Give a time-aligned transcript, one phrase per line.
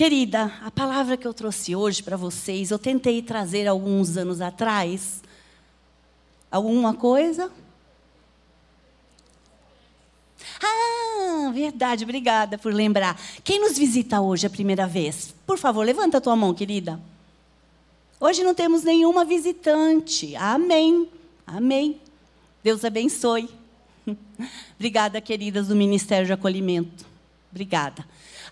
[0.00, 5.22] Querida, a palavra que eu trouxe hoje para vocês, eu tentei trazer alguns anos atrás.
[6.50, 7.52] Alguma coisa?
[10.58, 13.20] Ah, verdade, obrigada por lembrar.
[13.44, 15.34] Quem nos visita hoje a primeira vez?
[15.46, 16.98] Por favor, levanta a tua mão, querida.
[18.18, 20.34] Hoje não temos nenhuma visitante.
[20.34, 21.10] Amém.
[21.46, 22.00] Amém.
[22.64, 23.50] Deus abençoe.
[24.76, 27.04] Obrigada, queridas do Ministério de Acolhimento.
[27.50, 28.02] Obrigada.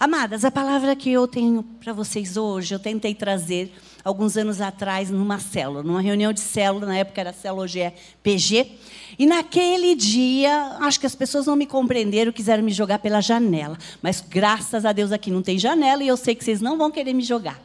[0.01, 3.73] Amadas, a palavra que eu tenho para vocês hoje, eu tentei trazer
[4.05, 7.93] alguns anos atrás numa célula, numa reunião de célula, na época era célula hoje
[8.23, 8.79] PG.
[9.19, 13.77] E naquele dia, acho que as pessoas não me compreenderam, quiseram me jogar pela janela.
[14.01, 16.93] Mas graças a Deus aqui não tem janela e eu sei que vocês não vão
[16.93, 17.61] querer me jogar.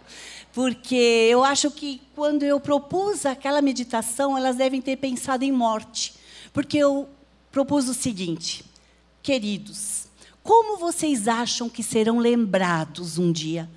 [0.54, 6.16] Porque eu acho que quando eu propus aquela meditação, elas devem ter pensado em morte.
[6.52, 7.08] Porque eu
[7.52, 8.66] propus o seguinte:
[9.22, 10.03] queridos,
[10.44, 13.70] como vocês acham que serão lembrados um dia?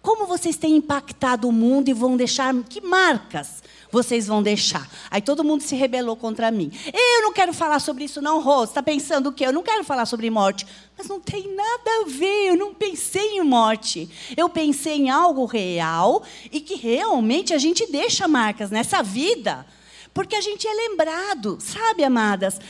[0.00, 4.88] Como vocês têm impactado o mundo e vão deixar que marcas vocês vão deixar?
[5.10, 6.72] Aí todo mundo se rebelou contra mim.
[6.86, 8.64] Eu não quero falar sobre isso não, Rô.
[8.64, 9.46] Está pensando o quê?
[9.46, 10.66] Eu não quero falar sobre morte.
[10.96, 12.48] Mas não tem nada a ver.
[12.48, 14.08] Eu não pensei em morte.
[14.34, 19.66] Eu pensei em algo real e que realmente a gente deixa marcas nessa vida,
[20.14, 22.60] porque a gente é lembrado, sabe, amadas?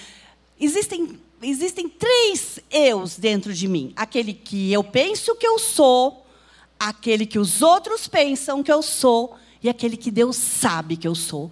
[0.58, 6.26] Existem existem três eus dentro de mim: aquele que eu penso que eu sou,
[6.78, 11.14] aquele que os outros pensam que eu sou e aquele que Deus sabe que eu
[11.14, 11.50] sou.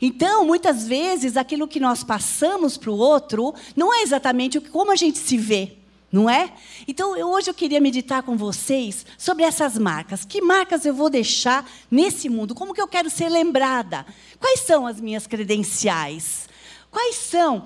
[0.00, 4.96] Então, muitas vezes, aquilo que nós passamos para o outro não é exatamente como a
[4.96, 5.76] gente se vê,
[6.10, 6.52] não é?
[6.86, 10.24] Então, eu, hoje eu queria meditar com vocês sobre essas marcas.
[10.24, 12.54] Que marcas eu vou deixar nesse mundo?
[12.54, 14.04] Como que eu quero ser lembrada?
[14.38, 16.48] Quais são as minhas credenciais?
[16.90, 17.64] Quais são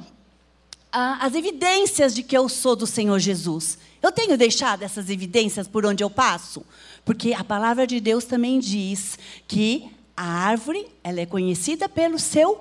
[0.92, 3.78] as evidências de que eu sou do Senhor Jesus.
[4.02, 6.64] Eu tenho deixado essas evidências por onde eu passo?
[7.04, 12.60] Porque a palavra de Deus também diz que a árvore ela é conhecida pelo seu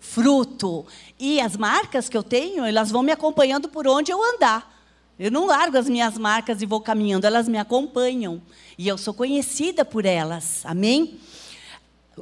[0.00, 0.86] fruto.
[1.18, 4.78] E as marcas que eu tenho, elas vão me acompanhando por onde eu andar.
[5.18, 8.40] Eu não largo as minhas marcas e vou caminhando, elas me acompanham.
[8.78, 10.62] E eu sou conhecida por elas.
[10.64, 11.20] Amém?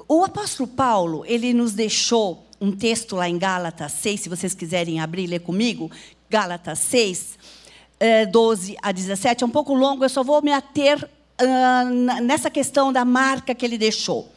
[0.08, 5.00] O apóstolo Paulo, ele nos deixou um texto lá em Gálatas 6, se vocês quiserem
[5.00, 5.90] abrir e ler comigo,
[6.28, 7.38] Gálatas 6,
[8.30, 11.02] 12 a 17, é um pouco longo, eu só vou me ater
[11.40, 14.32] uh, nessa questão da marca que ele deixou.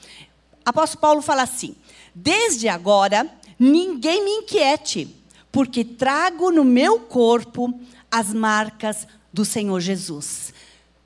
[0.65, 1.75] Apóstolo Paulo fala assim:
[2.13, 3.27] Desde agora,
[3.59, 5.15] ninguém me inquiete,
[5.51, 7.73] porque trago no meu corpo
[8.09, 10.53] as marcas do Senhor Jesus.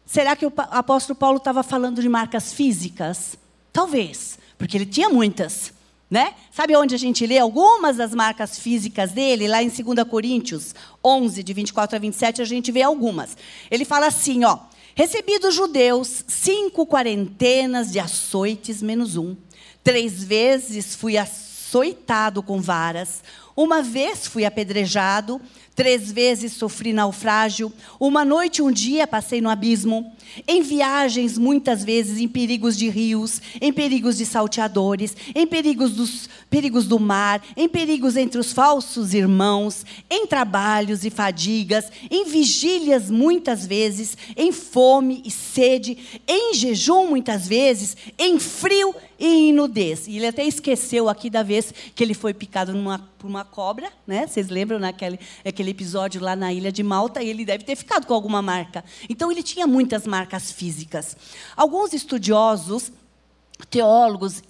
[0.06, 3.38] Será que o apóstolo Paulo estava falando de marcas físicas?
[3.74, 5.74] Talvez, porque ele tinha muitas.
[6.16, 6.34] Né?
[6.50, 9.50] Sabe onde a gente lê algumas das marcas físicas dele?
[9.50, 13.36] Lá em 2 Coríntios 11, de 24 a 27, a gente vê algumas.
[13.70, 14.60] Ele fala assim, ó.
[14.96, 19.36] Recebi dos judeus cinco quarentenas de açoites menos um.
[19.84, 23.22] Três vezes fui açoitado com varas.
[23.54, 25.42] Uma vez fui apedrejado.
[25.76, 27.72] Três vezes sofri naufrágio.
[28.00, 30.10] Uma noite, um dia, passei no abismo.
[30.48, 36.30] Em viagens, muitas vezes, em perigos de rios, em perigos de salteadores, em perigos, dos,
[36.50, 43.10] perigos do mar, em perigos entre os falsos irmãos, em trabalhos e fadigas, em vigílias,
[43.10, 50.08] muitas vezes, em fome e sede, em jejum, muitas vezes, em frio e em nudez.
[50.08, 53.92] E ele até esqueceu aqui da vez que ele foi picado numa, por uma cobra,
[54.06, 54.28] né?
[54.28, 57.24] Vocês lembram naquele aquele episódio lá na ilha de Malta?
[57.24, 58.84] Ele deve ter ficado com alguma marca.
[59.10, 61.16] Então ele tinha muitas marcas físicas.
[61.56, 62.92] Alguns estudiosos,
[63.70, 64.44] teólogos,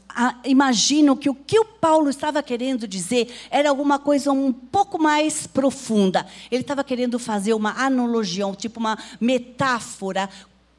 [0.46, 5.46] imaginam que o que o Paulo estava querendo dizer era alguma coisa um pouco mais
[5.46, 6.26] profunda.
[6.50, 10.30] Ele estava querendo fazer uma analogia, tipo uma metáfora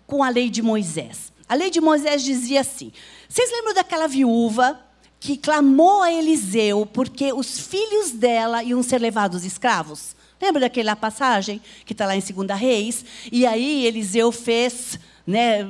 [0.06, 1.32] com a lei de Moisés.
[1.48, 2.92] A lei de Moisés dizia assim:
[3.28, 4.80] vocês lembram daquela viúva
[5.20, 10.15] que clamou a Eliseu porque os filhos dela iam ser levados escravos?
[10.40, 13.04] Lembra daquela passagem que está lá em 2 Reis?
[13.32, 15.64] E aí Eliseu fez né,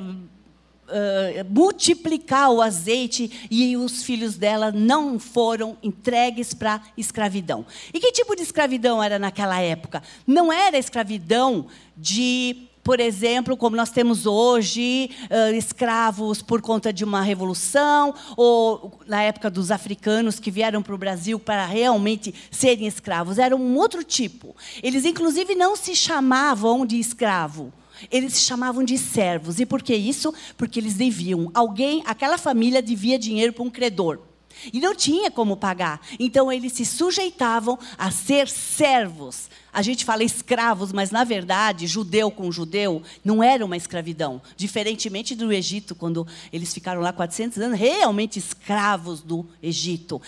[0.87, 7.65] uh, multiplicar o azeite e os filhos dela não foram entregues para escravidão.
[7.93, 10.03] E que tipo de escravidão era naquela época?
[10.25, 17.03] Não era escravidão de por exemplo, como nós temos hoje, uh, escravos por conta de
[17.03, 22.87] uma revolução, ou na época dos africanos que vieram para o Brasil para realmente serem
[22.87, 23.39] escravos.
[23.39, 24.55] Era um outro tipo.
[24.81, 27.73] Eles, inclusive, não se chamavam de escravo.
[28.09, 29.59] Eles se chamavam de servos.
[29.59, 30.33] E por que isso?
[30.55, 31.51] Porque eles deviam.
[31.53, 34.26] Alguém, aquela família devia dinheiro para um credor.
[34.71, 36.01] E não tinha como pagar.
[36.19, 39.49] Então eles se sujeitavam a ser servos.
[39.71, 44.41] A gente fala escravos, mas na verdade, judeu com judeu não era uma escravidão.
[44.55, 50.21] Diferentemente do Egito, quando eles ficaram lá 400 anos, realmente escravos do Egito.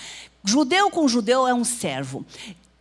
[0.44, 2.26] Judeu com judeu é um servo.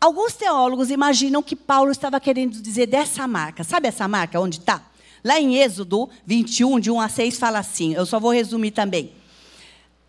[0.01, 3.65] Alguns teólogos imaginam que Paulo estava querendo dizer dessa marca.
[3.65, 4.83] Sabe essa marca onde está?
[5.25, 7.95] Lá em Êxodo 21, de 1 a 6, fala assim.
[7.95, 9.18] Eu só vou resumir também.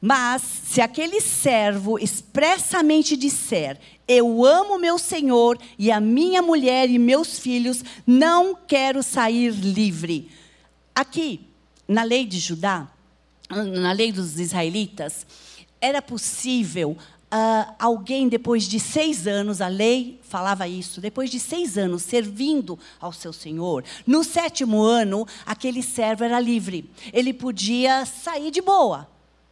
[0.01, 6.97] Mas, se aquele servo expressamente disser: Eu amo meu senhor e a minha mulher e
[6.97, 10.29] meus filhos, não quero sair livre.
[10.95, 11.41] Aqui,
[11.87, 12.87] na lei de Judá,
[13.49, 15.25] na lei dos israelitas,
[15.81, 16.97] era possível
[17.31, 22.79] Uh, alguém, depois de seis anos, a lei falava isso, depois de seis anos servindo
[22.99, 26.89] ao seu senhor, no sétimo ano, aquele servo era livre.
[27.13, 29.07] Ele podia sair de boa,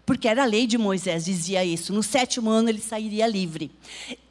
[0.08, 1.92] porque era a lei de Moisés, dizia isso.
[1.92, 3.70] No sétimo ano, ele sairia livre.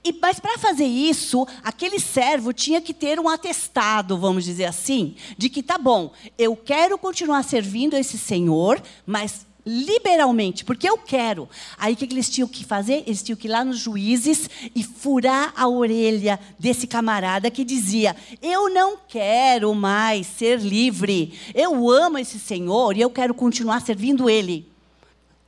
[0.02, 5.16] E, mas para fazer isso, aquele servo tinha que ter um atestado, vamos dizer assim,
[5.36, 11.46] de que tá bom, eu quero continuar servindo esse senhor, mas liberalmente, porque eu quero.
[11.76, 13.02] Aí o que eles tinham que fazer?
[13.06, 18.16] Eles tinham que ir lá nos juízes e furar a orelha desse camarada que dizia:
[18.40, 21.38] Eu não quero mais ser livre.
[21.54, 24.74] Eu amo esse Senhor e eu quero continuar servindo Ele.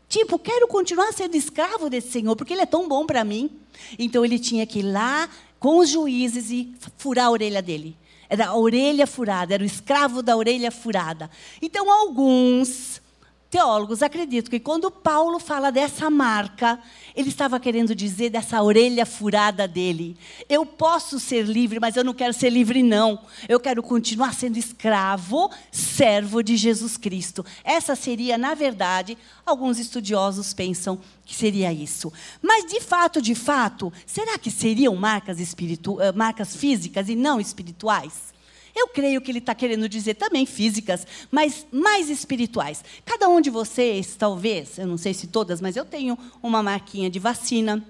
[0.08, 3.50] Tipo, quero continuar sendo escravo desse Senhor, porque Ele é tão bom para mim.
[3.98, 5.28] Então ele tinha que ir lá
[5.58, 7.96] com os juízes e furar a orelha dele.
[8.28, 11.30] Era a orelha furada, era o escravo da orelha furada.
[11.62, 13.00] Então, alguns
[13.50, 16.78] teólogos acreditam que quando Paulo fala dessa marca,
[17.16, 20.16] ele estava querendo dizer dessa orelha furada dele.
[20.48, 23.20] Eu posso ser livre, mas eu não quero ser livre, não.
[23.48, 27.44] Eu quero continuar sendo escravo, servo de Jesus Cristo.
[27.64, 29.16] Essa seria, na verdade,
[29.46, 32.12] alguns estudiosos pensam que seria isso.
[32.42, 37.40] Mas, de fato, de fato, será que seriam marcas, espiritu eh, marcas físicas e não
[37.40, 38.37] espirituais?
[38.78, 42.84] Eu creio que ele está querendo dizer também físicas, mas mais espirituais.
[43.04, 47.10] Cada um de vocês, talvez, eu não sei se todas, mas eu tenho uma marquinha
[47.10, 47.84] de vacina.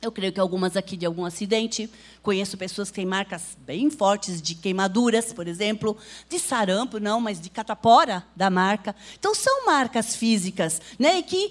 [0.00, 1.90] Eu creio que algumas aqui de algum acidente.
[2.22, 5.96] Conheço pessoas que têm marcas bem fortes de queimaduras, por exemplo,
[6.28, 8.94] de sarampo, não, mas de catapora da marca.
[9.18, 11.50] Então são marcas físicas, né, e que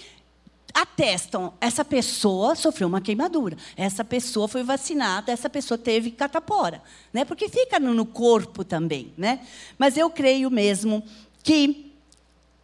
[0.74, 6.82] atestam essa pessoa sofreu uma queimadura, essa pessoa foi vacinada, essa pessoa teve catapora,
[7.12, 7.26] né?
[7.26, 9.46] Porque fica no corpo também, né?
[9.78, 11.04] Mas eu creio mesmo
[11.44, 11.94] que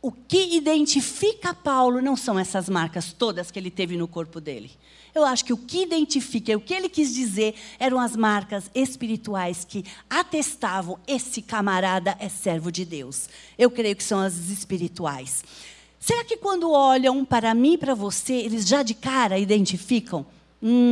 [0.02, 4.72] o que identifica Paulo não são essas marcas todas que ele teve no corpo dele.
[5.16, 9.66] Eu acho que o que identifica, o que ele quis dizer, eram as marcas espirituais
[9.66, 13.30] que atestavam esse camarada é servo de Deus.
[13.58, 15.44] Eu creio que são as espirituais.
[16.06, 20.24] Será que quando olham para mim e para você, eles já de cara identificam?
[20.62, 20.92] Hum,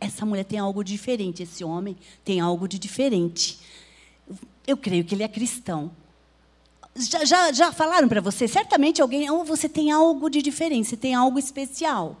[0.00, 1.94] essa mulher tem algo diferente, esse homem
[2.24, 3.58] tem algo de diferente.
[4.66, 5.90] Eu creio que ele é cristão.
[6.96, 8.48] Já, já, já falaram para você?
[8.48, 12.16] Certamente alguém, ou oh, você tem algo de diferente, você tem algo especial.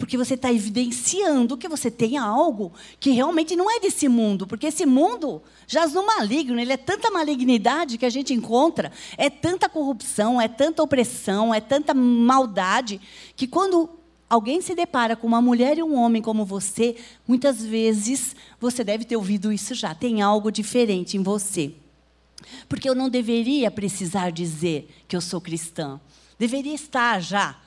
[0.00, 4.46] Porque você está evidenciando que você tem algo que realmente não é desse mundo.
[4.46, 9.28] Porque esse mundo jaz no maligno, ele é tanta malignidade que a gente encontra, é
[9.28, 12.98] tanta corrupção, é tanta opressão, é tanta maldade,
[13.36, 13.90] que quando
[14.26, 16.96] alguém se depara com uma mulher e um homem como você,
[17.28, 19.94] muitas vezes você deve ter ouvido isso já.
[19.94, 21.74] Tem algo diferente em você.
[22.70, 26.00] Porque eu não deveria precisar dizer que eu sou cristã.
[26.38, 27.60] Deveria estar já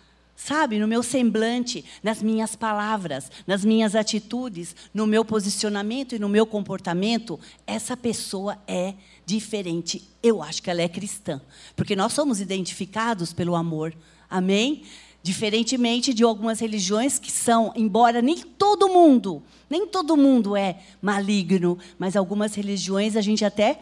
[0.45, 6.27] Sabe, no meu semblante, nas minhas palavras, nas minhas atitudes, no meu posicionamento e no
[6.27, 8.93] meu comportamento, essa pessoa é
[9.25, 10.03] diferente.
[10.21, 11.41] Eu acho que ela é cristã,
[11.77, 13.95] porque nós somos identificados pelo amor.
[14.29, 14.83] Amém?
[15.21, 21.79] Diferentemente de algumas religiões que são, embora nem todo mundo, nem todo mundo é maligno,
[21.97, 23.79] mas algumas religiões a gente até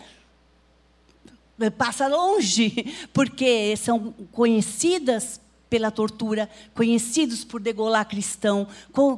[1.75, 5.40] passa longe, porque são conhecidas
[5.71, 8.67] pela tortura, conhecidos por degolar cristão,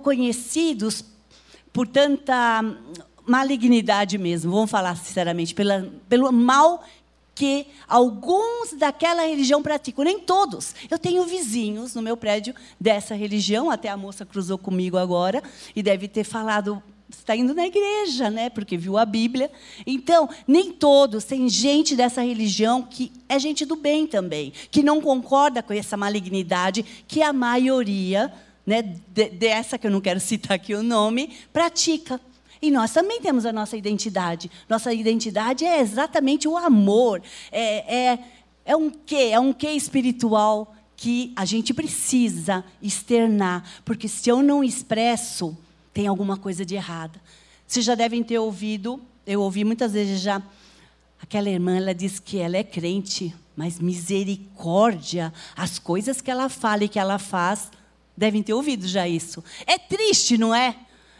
[0.03, 1.03] conhecidos
[1.73, 2.63] por tanta
[3.25, 6.83] malignidade mesmo, vamos falar sinceramente, pela, pelo mal
[7.33, 10.75] que alguns daquela religião praticam, nem todos.
[10.91, 15.41] Eu tenho vizinhos no meu prédio dessa religião, até a moça cruzou comigo agora
[15.75, 16.83] e deve ter falado
[17.19, 18.49] está indo na igreja, né?
[18.49, 19.51] Porque viu a Bíblia.
[19.85, 25.01] Então, nem todos, tem gente dessa religião que é gente do bem também, que não
[25.01, 28.31] concorda com essa malignidade que a maioria,
[28.65, 32.19] né, dessa que eu não quero citar aqui o nome, pratica.
[32.61, 34.49] E nós também temos a nossa identidade.
[34.69, 37.21] Nossa identidade é exatamente o amor.
[37.51, 38.19] É, é,
[38.65, 39.29] é um quê?
[39.33, 45.57] É um quê espiritual que a gente precisa externar, porque se eu não expresso,
[45.93, 47.21] tem alguma coisa de errada.
[47.67, 50.41] Vocês já devem ter ouvido, eu ouvi muitas vezes já,
[51.21, 56.83] aquela irmã, ela diz que ela é crente, mas misericórdia, as coisas que ela fala
[56.83, 57.69] e que ela faz,
[58.15, 59.43] devem ter ouvido já isso.
[59.65, 60.75] É triste, não é?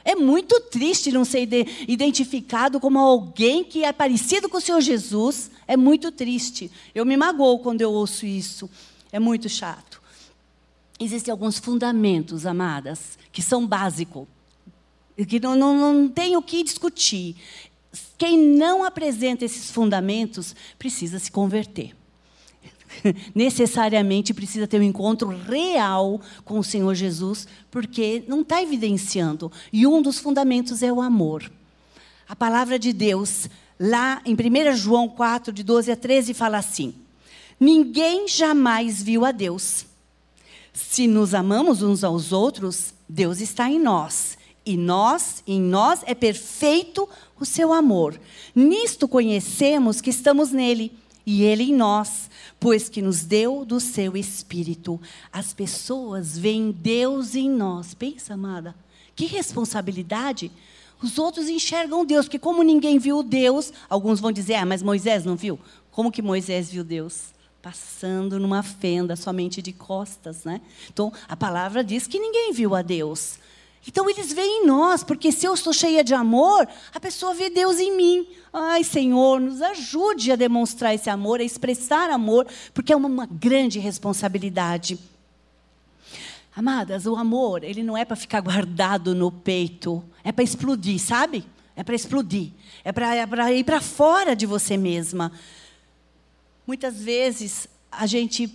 [0.06, 1.48] É muito triste não ser
[1.88, 5.50] identificado como alguém que é parecido com o Senhor Jesus.
[5.65, 6.70] É muito triste.
[6.94, 8.70] Eu me magoo quando eu ouço isso.
[9.12, 10.01] É muito chato.
[11.00, 14.27] Existem alguns fundamentos, amadas, que são básicos,
[15.27, 17.36] que não, não, não tem o que discutir.
[18.17, 21.96] Quem não apresenta esses fundamentos precisa se converter.
[23.34, 29.51] necessariamente precisa ter um encontro real com o Senhor Jesus, porque não está evidenciando.
[29.72, 31.51] E um dos fundamentos é o amor.
[32.27, 36.93] A palavra de Deus, lá em 1 João 4, de 12 a 13, fala assim:
[37.60, 39.86] Ninguém jamais viu a Deus.
[40.74, 44.38] Se nos amamos uns aos outros, Deus está em nós.
[44.65, 47.08] E nós, em nós é perfeito
[47.39, 48.20] o seu amor.
[48.55, 50.91] Nisto conhecemos que estamos nele
[51.25, 52.29] e ele em nós
[52.63, 54.98] pois que nos deu do seu espírito.
[55.34, 57.93] As pessoas veem Deus em nós.
[57.93, 58.74] Pensa, amada,
[59.13, 60.50] que responsabilidade.
[61.01, 65.25] Os outros enxergam Deus, porque como ninguém viu Deus, alguns vão dizer, ah, mas Moisés
[65.25, 65.60] não viu.
[65.91, 67.34] Como que Moisés viu Deus?
[67.62, 70.62] Passando numa fenda, somente de costas, né?
[70.89, 73.39] Então, a palavra diz que ninguém viu a Deus.
[73.88, 77.50] Então eles veem em nós, porque se eu estou cheia de amor, a pessoa vê
[77.50, 78.28] Deus em mim.
[78.52, 83.25] Ai, Senhor, nos ajude a demonstrar esse amor, a expressar amor, porque é uma, uma
[83.25, 84.98] grande responsabilidade.
[86.56, 91.44] Amadas, o amor, ele não é para ficar guardado no peito, é para explodir, sabe?
[91.75, 92.52] É para explodir,
[92.84, 95.32] é para é ir para fora de você mesma.
[96.66, 98.48] Muitas vezes a gente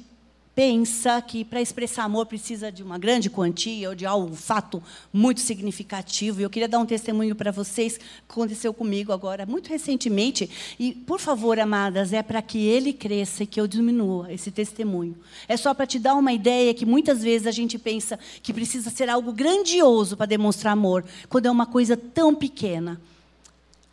[0.58, 4.82] pensa que para expressar amor precisa de uma grande quantia ou de algo, um fato
[5.12, 6.40] muito significativo.
[6.40, 10.50] E eu queria dar um testemunho para vocês que aconteceu comigo agora, muito recentemente.
[10.76, 15.16] E, por favor, amadas, é para que ele cresça e que eu diminua esse testemunho.
[15.46, 18.90] É só para te dar uma ideia que muitas vezes a gente pensa que precisa
[18.90, 23.00] ser algo grandioso para demonstrar amor, quando é uma coisa tão pequena.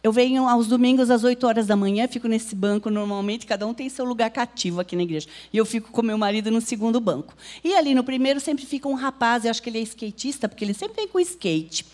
[0.06, 3.74] Eu venho aos domingos às 8 horas da manhã, fico nesse banco normalmente, cada um
[3.74, 5.28] tem seu lugar cativo aqui na igreja.
[5.52, 7.34] E eu fico com meu marido no segundo banco.
[7.64, 10.64] E ali no primeiro sempre fica um rapaz, eu acho que ele é skatista, porque
[10.64, 11.88] ele sempre vem com skate.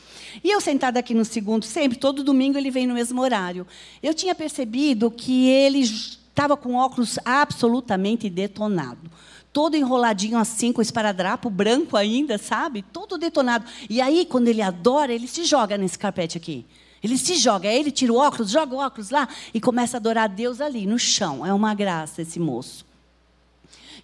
[0.43, 3.65] E eu sentada aqui no segundo, sempre, todo domingo ele vem no mesmo horário.
[4.03, 9.09] Eu tinha percebido que ele estava com óculos absolutamente detonado
[9.53, 12.81] todo enroladinho assim, com esparadrapo branco ainda, sabe?
[12.81, 13.65] Todo detonado.
[13.89, 16.65] E aí, quando ele adora, ele se joga nesse carpete aqui.
[17.03, 19.99] Ele se joga, aí ele tira o óculos, joga o óculos lá e começa a
[19.99, 21.45] adorar a Deus ali, no chão.
[21.45, 22.85] É uma graça esse moço.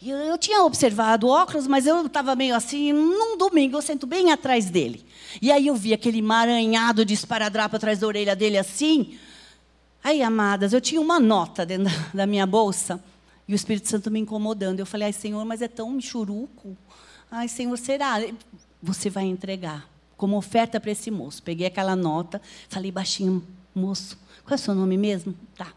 [0.01, 3.81] E eu, eu tinha observado o óculos, mas eu estava meio assim, num domingo, eu
[3.81, 5.05] sento bem atrás dele.
[5.41, 9.17] E aí eu vi aquele emaranhado de esparadrapo atrás da orelha dele assim.
[10.03, 13.03] Aí, amadas, eu tinha uma nota dentro da, minha bolsa
[13.47, 14.79] e o Espírito Santo me incomodando.
[14.79, 16.75] Eu falei, ai, Senhor, mas é tão michuruco.
[17.29, 18.21] Ai, Senhor, será?
[18.81, 21.41] Você vai entregar como oferta para esse moço.
[21.43, 25.33] Peguei aquela nota, falei baixinho, moço, qual é o seu nome mesmo?
[25.55, 25.71] Tá.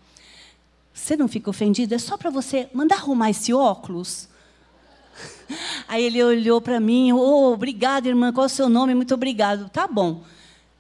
[0.92, 1.94] Você não fica ofendido?
[1.94, 4.28] É só para você mandar arrumar esse óculos?
[5.87, 8.94] Aí ele olhou para mim, oh, obrigada, irmã, qual é o seu nome?
[8.94, 9.68] Muito obrigado.
[9.68, 10.23] Tá bom.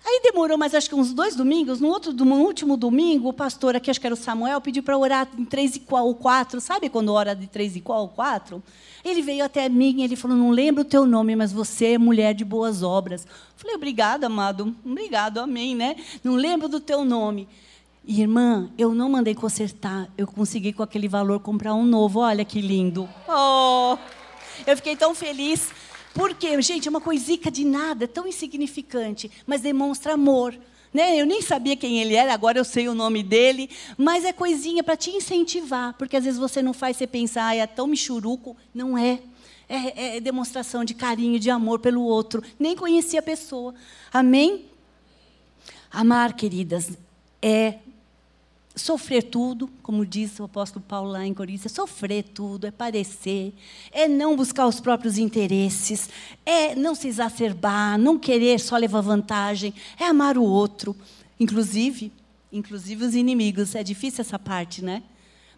[0.04, 1.80] Aí demorou mais acho que uns dois domingos.
[1.80, 4.96] No, outro, no último domingo, o pastor aqui, acho que era o Samuel, pediu para
[4.96, 6.60] orar em três e qual, quatro.
[6.60, 8.62] Sabe quando ora de três e qual, quatro?
[9.04, 11.98] Ele veio até mim e ele falou: Não lembro o teu nome, mas você é
[11.98, 13.26] mulher de boas obras.
[13.56, 14.74] Falei: Obrigado, amado.
[14.84, 15.96] Obrigado, amém, né?
[16.24, 17.46] Não lembro do teu nome.
[18.06, 20.08] Irmã, eu não mandei consertar.
[20.16, 22.20] Eu consegui com aquele valor comprar um novo.
[22.20, 23.08] Olha que lindo.
[23.28, 23.98] Oh!
[24.66, 25.70] Eu fiquei tão feliz.
[26.14, 30.56] Porque, gente, é uma coisica de nada, tão insignificante, mas demonstra amor.
[30.92, 31.20] Né?
[31.20, 34.82] Eu nem sabia quem ele era, agora eu sei o nome dele, mas é coisinha
[34.82, 38.56] para te incentivar, porque às vezes você não faz você pensar, ah, é tão michuruco.
[38.74, 39.20] Não é.
[39.68, 40.16] é.
[40.16, 42.42] É demonstração de carinho, de amor pelo outro.
[42.58, 43.74] Nem conhecia a pessoa.
[44.12, 44.64] Amém?
[45.92, 46.90] Amar, queridas,
[47.40, 47.74] é
[48.74, 53.52] sofrer tudo, como diz o apóstolo Paulo lá em Coríntios, é sofrer tudo, é parecer,
[53.90, 56.08] é não buscar os próprios interesses,
[56.46, 60.96] é não se exacerbar, não querer só levar vantagem, é amar o outro,
[61.38, 62.12] inclusive,
[62.52, 63.74] inclusive os inimigos.
[63.74, 65.02] É difícil essa parte, né?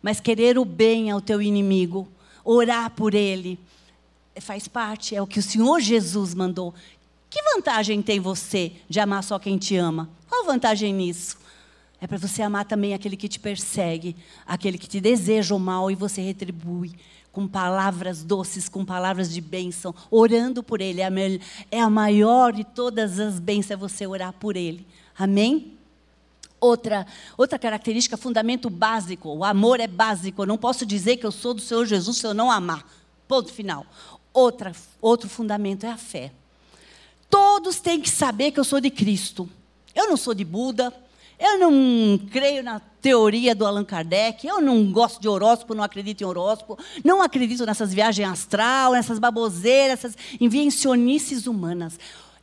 [0.00, 2.08] Mas querer o bem ao teu inimigo,
[2.44, 3.58] orar por ele,
[4.40, 6.74] faz parte, é o que o Senhor Jesus mandou.
[7.28, 10.10] Que vantagem tem você de amar só quem te ama?
[10.28, 11.41] Qual a vantagem nisso?
[12.02, 15.88] É para você amar também aquele que te persegue, aquele que te deseja o mal
[15.88, 16.96] e você retribui
[17.30, 21.00] com palavras doces, com palavras de bênção, orando por ele.
[21.00, 21.10] É a,
[21.70, 24.84] é maior de todas as bênçãos é você orar por ele.
[25.16, 25.78] Amém?
[26.60, 27.06] Outra,
[27.38, 29.28] outra característica, fundamento básico.
[29.28, 30.42] O amor é básico.
[30.42, 32.84] Eu não posso dizer que eu sou do Senhor Jesus se eu não amar.
[33.28, 33.86] Ponto final.
[34.34, 36.32] Outra, outro fundamento é a fé.
[37.30, 39.48] Todos têm que saber que eu sou de Cristo.
[39.94, 40.92] Eu não sou de Buda,
[41.42, 46.22] eu não creio na teoria do Allan Kardec, eu não gosto de horóscopo, não acredito
[46.22, 51.98] em horóscopo, não acredito nessas viagens astral, nessas baboseiras, essas invencionices humanas.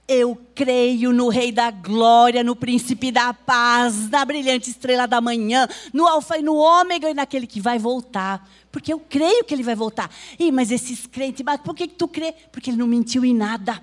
[0.06, 5.66] Eu creio no Rei da Glória, no Príncipe da Paz, na brilhante estrela da manhã,
[5.94, 8.50] no Alfa e no Ômega e naquele que vai voltar.
[8.70, 10.10] Porque eu creio que ele vai voltar.
[10.38, 12.34] Ih, mas esses crentes, mas por que, que tu crê?
[12.52, 13.82] Porque ele não mentiu em nada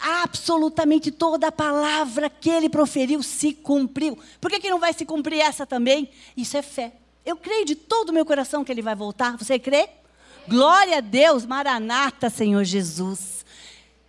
[0.00, 4.18] absolutamente toda a palavra que ele proferiu se cumpriu.
[4.40, 6.08] Por que, que não vai se cumprir essa também?
[6.36, 6.92] Isso é fé.
[7.24, 9.36] Eu creio de todo o meu coração que ele vai voltar.
[9.38, 9.88] Você crê?
[10.46, 13.44] Glória a Deus, Maranata, Senhor Jesus.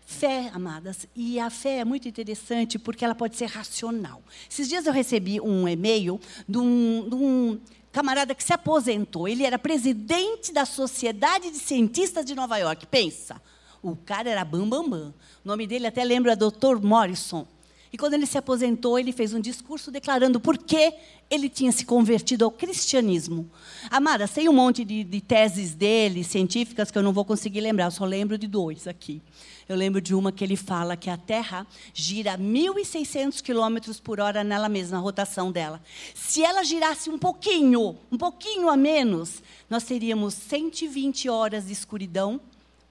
[0.05, 1.07] Fé, amadas.
[1.15, 4.21] E a fé é muito interessante porque ela pode ser racional.
[4.49, 7.59] Esses dias eu recebi um e-mail de um, de um
[7.91, 9.27] camarada que se aposentou.
[9.27, 12.85] Ele era presidente da Sociedade de Cientistas de Nova York.
[12.87, 13.41] Pensa.
[13.85, 15.13] O cara era bam, bam, bam.
[15.43, 16.81] O nome dele até lembra Dr.
[16.81, 17.45] Morrison.
[17.93, 20.91] E quando ele se aposentou, ele fez um discurso declarando por que
[21.29, 23.47] ele tinha se convertido ao cristianismo.
[23.91, 27.85] Amada, tem um monte de, de, teses dele, científicas, que eu não vou conseguir lembrar,
[27.85, 29.21] eu só lembro de dois aqui.
[29.69, 34.43] Eu lembro de uma que ele fala que a Terra gira 1.600 quilômetros por hora
[34.43, 35.79] nela mesma, na rotação dela.
[36.15, 42.41] Se ela girasse um pouquinho, um pouquinho a menos, nós teríamos 120 horas de escuridão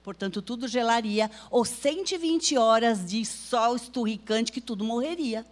[0.05, 5.43] portanto tudo gelaria, ou 120 horas de sol esturricante que tudo morreria.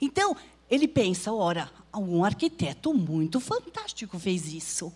[0.00, 0.36] Então,
[0.70, 4.92] ele pensa, ora, um arquiteto muito fantástico fez isso.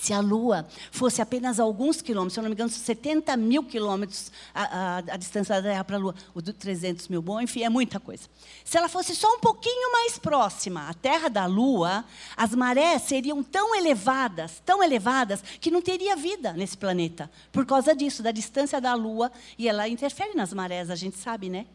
[0.00, 4.30] Se a Lua fosse apenas alguns quilômetros, se eu não me engano, 70 mil quilômetros
[4.54, 7.62] a, a, a distância da Terra para a Lua, o de 300 mil, bom, enfim,
[7.62, 8.24] é muita coisa.
[8.64, 12.04] Se ela fosse só um pouquinho mais próxima à Terra da Lua,
[12.36, 17.30] as marés seriam tão elevadas, tão elevadas, que não teria vida nesse planeta.
[17.50, 21.48] Por causa disso, da distância da Lua, e ela interfere nas marés, a gente sabe,
[21.48, 21.66] né?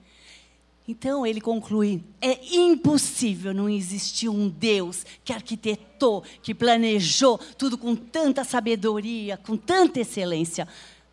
[0.87, 7.95] Então ele conclui: é impossível não existir um Deus que arquitetou, que planejou tudo com
[7.95, 10.67] tanta sabedoria, com tanta excelência.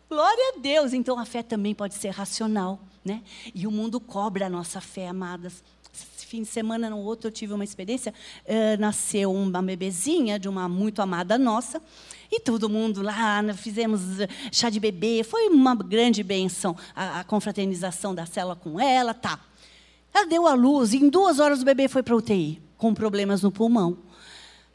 [0.09, 0.93] Glória a Deus!
[0.93, 3.21] Então a fé também pode ser racional, né?
[3.53, 5.61] E o mundo cobra a nossa fé, amadas.
[5.93, 8.13] Esse fim de semana, no outro, eu tive uma experiência.
[8.45, 11.81] Uh, nasceu uma bebezinha de uma muito amada nossa.
[12.31, 14.01] E todo mundo lá, né, fizemos
[14.51, 15.23] chá de bebê.
[15.23, 19.39] Foi uma grande bênção a, a confraternização da cela com ela, tá.
[20.15, 22.93] Ela deu à luz e em duas horas o bebê foi para a UTI, com
[22.93, 23.97] problemas no pulmão.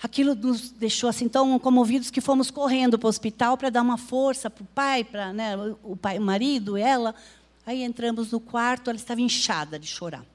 [0.02, 3.96] Aquilo nos deixou assim tão comovidos que fomos correndo para o hospital para dar uma
[3.96, 7.14] força para o pai, para né, o pai, o marido, ela.
[7.64, 10.26] Aí entramos no quarto, ela estava inchada de chorar.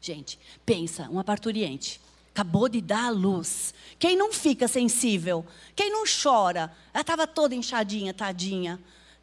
[0.00, 0.36] Gente,
[0.66, 2.00] pensa, uma parturiente
[2.34, 3.72] acabou de dar à luz.
[3.98, 5.46] Quem não fica sensível?
[5.76, 6.74] Quem não chora?
[6.92, 8.80] Ela estava toda inchadinha, tadinha.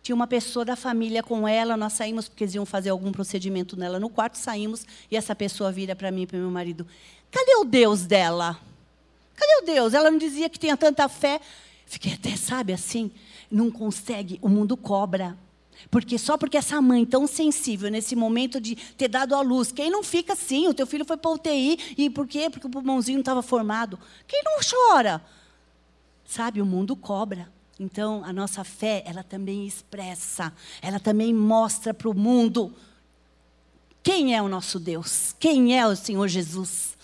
[0.09, 3.77] Tinha uma pessoa da família com ela, nós saímos porque eles iam fazer algum procedimento
[3.77, 6.83] nela no quarto, saímos e essa pessoa vira para mim e para meu marido:
[7.29, 8.59] Cadê o Deus dela?
[9.35, 9.93] Cadê o Deus?
[9.93, 11.39] Ela não dizia que tinha tanta fé.
[11.85, 13.11] Fiquei até, sabe, assim,
[13.51, 15.37] não consegue, o mundo cobra.
[15.91, 19.91] Porque só porque essa mãe tão sensível nesse momento de ter dado à luz, quem
[19.91, 20.67] não fica assim?
[20.67, 22.49] O teu filho foi para UTI e por quê?
[22.49, 23.99] Porque o pulmãozinho não estava formado.
[24.27, 25.21] Quem não chora?
[26.25, 27.58] Sabe, o mundo cobra.
[27.79, 32.75] Então, a nossa fé, ela também expressa, ela também mostra para o mundo
[34.03, 36.97] quem é o nosso Deus, quem é o Senhor Jesus.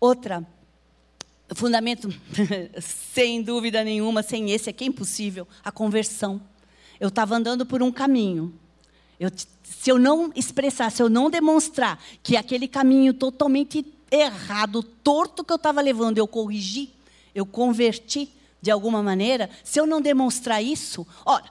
[0.00, 0.44] Outra,
[1.54, 2.08] fundamento,
[2.82, 6.40] sem dúvida nenhuma, sem esse aqui é impossível, a conversão.
[6.98, 8.52] Eu estava andando por um caminho.
[9.18, 9.30] Eu,
[9.62, 15.52] se eu não expressar, se eu não demonstrar que aquele caminho totalmente errado, torto que
[15.52, 16.92] eu estava levando, eu corrigi,
[17.32, 18.28] eu converti,
[18.64, 21.44] de alguma maneira, se eu não demonstrar isso, ora,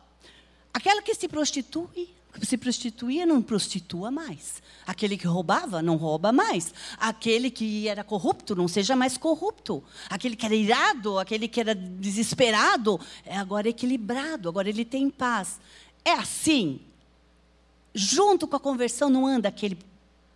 [0.74, 4.64] aquela que se prostitui, que se prostituía não prostitua mais.
[4.88, 6.74] Aquele que roubava não rouba mais.
[6.98, 9.84] Aquele que era corrupto não seja mais corrupto.
[10.10, 15.60] Aquele que era irado, aquele que era desesperado, é agora equilibrado, agora ele tem paz.
[16.04, 16.80] É assim.
[17.94, 19.78] Junto com a conversão não anda aquele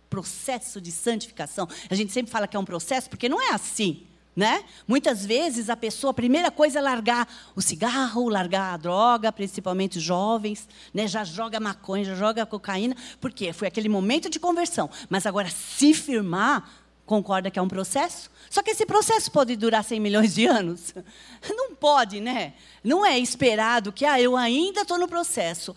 [0.08, 1.68] processo de santificação.
[1.90, 4.06] A gente sempre fala que é um processo, porque não é assim.
[4.38, 4.62] Né?
[4.86, 9.98] Muitas vezes a pessoa, a primeira coisa é largar o cigarro, largar a droga, principalmente
[9.98, 11.08] os jovens, né?
[11.08, 14.88] já joga maconha, já joga cocaína, porque foi aquele momento de conversão.
[15.10, 16.70] Mas agora, se firmar,
[17.08, 18.30] Concorda que é um processo?
[18.50, 20.92] Só que esse processo pode durar 100 milhões de anos?
[21.48, 22.52] Não pode, né?
[22.84, 25.74] Não é esperado que, ah, eu ainda estou no processo.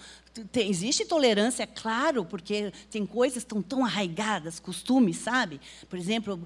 [0.52, 5.60] Tem, existe tolerância, claro, porque tem coisas tão tão arraigadas, costumes, sabe?
[5.90, 6.42] Por exemplo,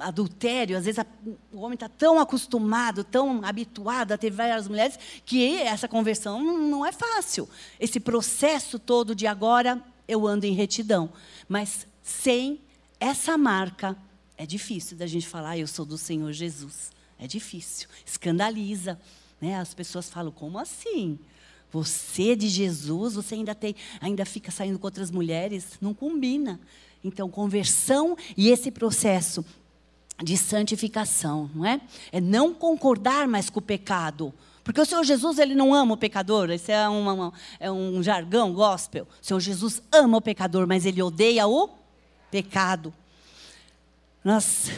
[0.00, 0.76] adultério.
[0.76, 1.06] Às vezes a,
[1.52, 6.58] o homem está tão acostumado, tão habituado a ter várias mulheres, que essa conversão não,
[6.58, 7.48] não é fácil.
[7.78, 11.12] Esse processo todo de agora eu ando em retidão.
[11.48, 12.60] Mas sem
[12.98, 13.96] essa marca,
[14.36, 16.90] é difícil da gente falar, ah, eu sou do Senhor Jesus.
[17.18, 18.98] É difícil, escandaliza.
[19.40, 19.56] Né?
[19.56, 21.18] As pessoas falam, como assim?
[21.74, 25.76] Você é de Jesus, você ainda, tem, ainda fica saindo com outras mulheres?
[25.80, 26.60] Não combina.
[27.02, 29.44] Então, conversão e esse processo
[30.22, 31.80] de santificação, não é?
[32.12, 34.32] É não concordar mais com o pecado.
[34.62, 36.48] Porque o Senhor Jesus, ele não ama o pecador.
[36.48, 39.08] Esse é, uma, é um jargão gospel.
[39.20, 41.68] O Senhor Jesus ama o pecador, mas ele odeia o
[42.30, 42.94] pecado.
[44.22, 44.70] Nós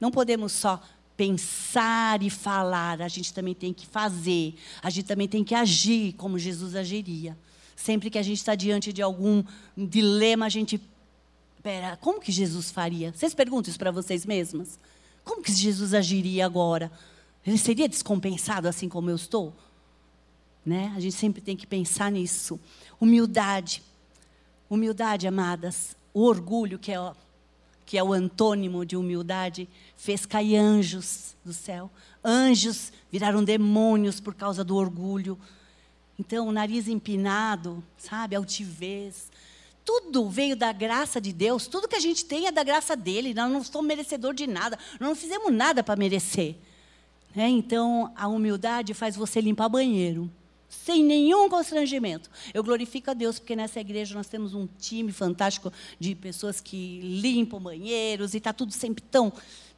[0.00, 0.80] não podemos só
[1.20, 6.14] pensar e falar, a gente também tem que fazer, a gente também tem que agir
[6.14, 7.36] como Jesus agiria.
[7.76, 9.44] Sempre que a gente está diante de algum
[9.76, 10.80] dilema, a gente.
[11.62, 13.12] Pera, como que Jesus faria?
[13.12, 14.78] Vocês perguntam isso para vocês mesmas?
[15.22, 16.90] Como que Jesus agiria agora?
[17.46, 19.52] Ele seria descompensado assim como eu estou?
[20.64, 20.90] Né?
[20.96, 22.58] A gente sempre tem que pensar nisso.
[22.98, 23.82] Humildade.
[24.70, 25.94] Humildade, amadas.
[26.14, 27.12] O orgulho, que é
[27.90, 31.90] que é o antônimo de humildade, fez cair anjos do céu.
[32.24, 35.36] Anjos viraram demônios por causa do orgulho.
[36.16, 39.28] Então, o nariz empinado, sabe, altivez.
[39.84, 43.34] Tudo veio da graça de Deus, tudo que a gente tem é da graça dele.
[43.34, 46.54] Nós não somos merecedor de nada, nós não fizemos nada para merecer.
[47.34, 50.30] É, então, a humildade faz você limpar banheiro
[50.70, 52.30] sem nenhum constrangimento.
[52.54, 57.00] Eu glorifico a Deus, porque nessa igreja nós temos um time fantástico de pessoas que
[57.00, 59.32] limpam banheiros e está tudo sempre tão.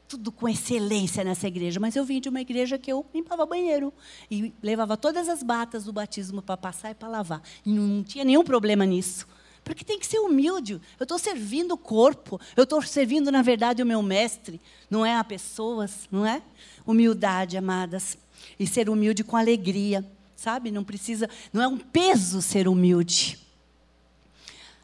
[0.06, 1.80] Tudo com excelência nessa igreja.
[1.80, 3.90] Mas eu vim de uma igreja que eu limpava banheiro.
[4.30, 7.42] E levava todas as batas do batismo para passar e para lavar.
[7.64, 9.26] E não tinha nenhum problema nisso.
[9.64, 10.74] Porque tem que ser humilde.
[11.00, 12.38] Eu estou servindo o corpo.
[12.54, 14.60] Eu estou servindo, na verdade, o meu mestre.
[14.90, 16.42] Não é a pessoas, não é?
[16.86, 18.18] Humildade, amadas.
[18.58, 20.06] E ser humilde com alegria
[20.42, 20.72] sabe?
[20.72, 23.38] Não precisa, não é um peso ser humilde.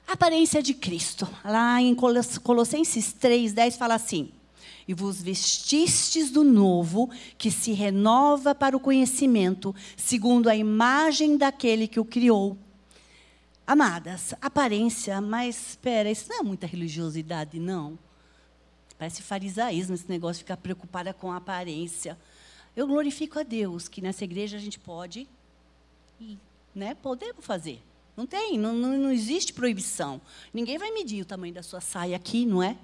[0.06, 1.28] A aparência de Cristo.
[1.44, 4.30] Lá em Colossenses 3:10 fala assim:
[4.86, 11.88] "E vos vestistes do novo, que se renova para o conhecimento, segundo a imagem daquele
[11.88, 12.56] que o criou."
[13.66, 17.98] Amadas, aparência, mas espera, isso não é muita religiosidade, não.
[18.96, 22.16] Parece farisaísmo esse negócio de ficar preocupada com a aparência.
[22.74, 25.28] Eu glorifico a Deus que nessa igreja a gente pode
[26.74, 27.82] né, podemos fazer.
[28.16, 30.20] Não tem, não, não, existe proibição.
[30.52, 32.76] Ninguém vai medir o tamanho da sua saia aqui, não é?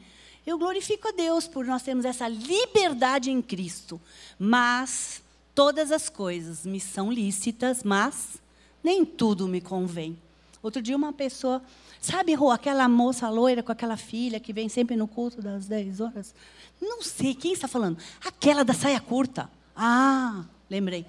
[0.46, 4.00] Eu glorifico a Deus por nós termos essa liberdade em Cristo.
[4.38, 5.22] Mas
[5.54, 8.40] todas as coisas me são lícitas, mas
[8.82, 10.16] nem tudo me convém.
[10.62, 11.62] Outro dia uma pessoa,
[12.00, 16.00] sabe, Rô, aquela moça loira com aquela filha que vem sempre no culto das 10
[16.00, 16.34] horas?
[16.80, 17.98] Não sei, quem está falando?
[18.24, 19.50] Aquela da saia curta.
[19.74, 21.04] Ah, lembrei.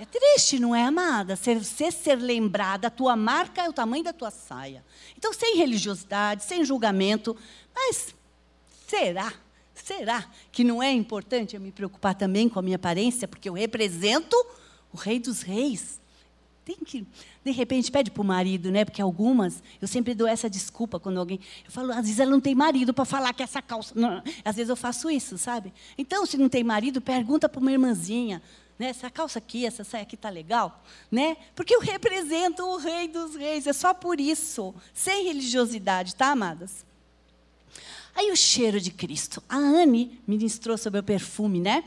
[0.00, 1.34] É triste, não é, amada?
[1.34, 4.84] Ser, ser, ser lembrada, a tua marca é o tamanho da tua saia.
[5.16, 7.36] Então, sem religiosidade, sem julgamento,
[7.74, 8.14] mas
[8.86, 9.32] será?
[9.74, 13.54] Será que não é importante eu me preocupar também com a minha aparência, porque eu
[13.54, 14.36] represento
[14.92, 16.00] o Rei dos Reis?
[16.64, 17.04] Tem que,
[17.44, 18.84] de repente, pede para o marido, né?
[18.84, 21.40] Porque algumas, eu sempre dou essa desculpa quando alguém.
[21.64, 23.92] Eu falo, às vezes ela não tem marido para falar que essa calça.
[23.96, 25.72] Não, às vezes eu faço isso, sabe?
[25.96, 28.40] Então, se não tem marido, pergunta para uma irmãzinha
[28.78, 28.88] né?
[28.88, 31.36] Essa calça aqui, essa saia aqui está legal, né?
[31.54, 33.66] Porque eu represento o Rei dos Reis.
[33.66, 36.86] É só por isso, sem religiosidade, tá, amadas?
[38.14, 39.42] Aí o cheiro de Cristo.
[39.48, 41.84] A Anne ministrou sobre o perfume, né?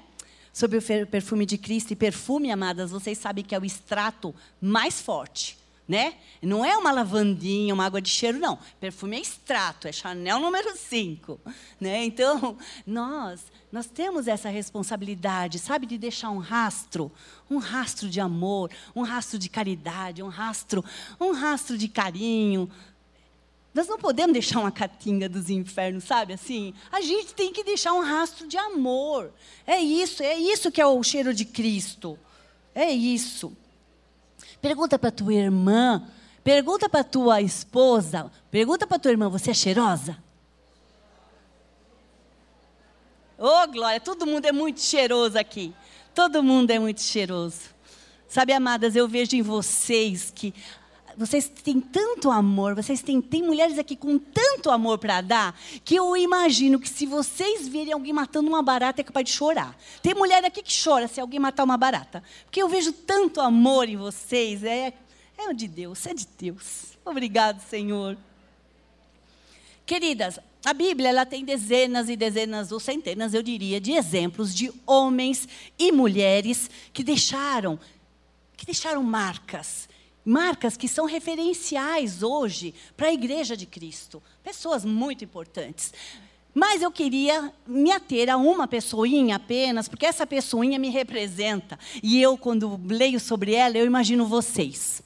[0.53, 1.91] Sobre o perfume de Cristo.
[1.91, 6.15] E perfume, amadas, vocês sabem que é o extrato mais forte né?
[6.41, 8.57] Não é uma lavandinha, uma água de cheiro, não.
[8.79, 11.39] Perfume é extrato, é Chanel número 5.
[11.79, 12.05] Né?
[12.05, 13.41] Então, nós,
[13.71, 17.11] nós temos essa responsabilidade, sabe, de deixar um rastro,
[17.49, 20.83] um rastro de amor, um rastro de caridade, um rastro,
[21.19, 22.69] um rastro de carinho.
[23.73, 26.73] Nós não podemos deixar uma catinga dos infernos, sabe assim?
[26.91, 29.33] A gente tem que deixar um rastro de amor.
[29.65, 32.19] É isso, é isso que é o cheiro de Cristo.
[32.75, 33.55] É isso.
[34.61, 36.07] Pergunta para tua irmã,
[36.43, 40.17] pergunta para tua esposa, pergunta para tua irmã, você é cheirosa?
[43.37, 45.73] Ô, oh, Glória, todo mundo é muito cheiroso aqui.
[46.13, 47.71] Todo mundo é muito cheiroso.
[48.27, 50.53] Sabe, amadas, eu vejo em vocês que
[51.21, 55.95] vocês têm tanto amor, vocês têm, tem mulheres aqui com tanto amor para dar, que
[55.95, 59.77] eu imagino que se vocês virem alguém matando uma barata, é capaz de chorar.
[60.01, 62.23] Tem mulher aqui que chora se alguém matar uma barata.
[62.45, 64.93] Porque eu vejo tanto amor em vocês, é,
[65.37, 66.97] é de Deus, é de Deus.
[67.05, 68.17] Obrigado, Senhor.
[69.85, 74.71] Queridas, a Bíblia ela tem dezenas e dezenas ou centenas, eu diria, de exemplos de
[74.87, 77.79] homens e mulheres que deixaram
[78.57, 79.89] que deixaram marcas,
[80.25, 85.93] marcas que são referenciais hoje para a igreja de Cristo, pessoas muito importantes.
[86.53, 91.79] Mas eu queria me ater a uma pessoinha apenas, porque essa pessoinha me representa.
[92.03, 95.01] E eu, quando leio sobre ela, eu imagino vocês.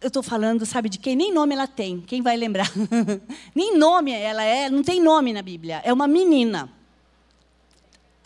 [0.00, 1.14] Eu estou falando, sabe de quem?
[1.16, 2.00] Nem nome ela tem.
[2.00, 2.70] Quem vai lembrar?
[3.54, 5.80] Nem nome ela é, não tem nome na Bíblia.
[5.84, 6.70] É uma menina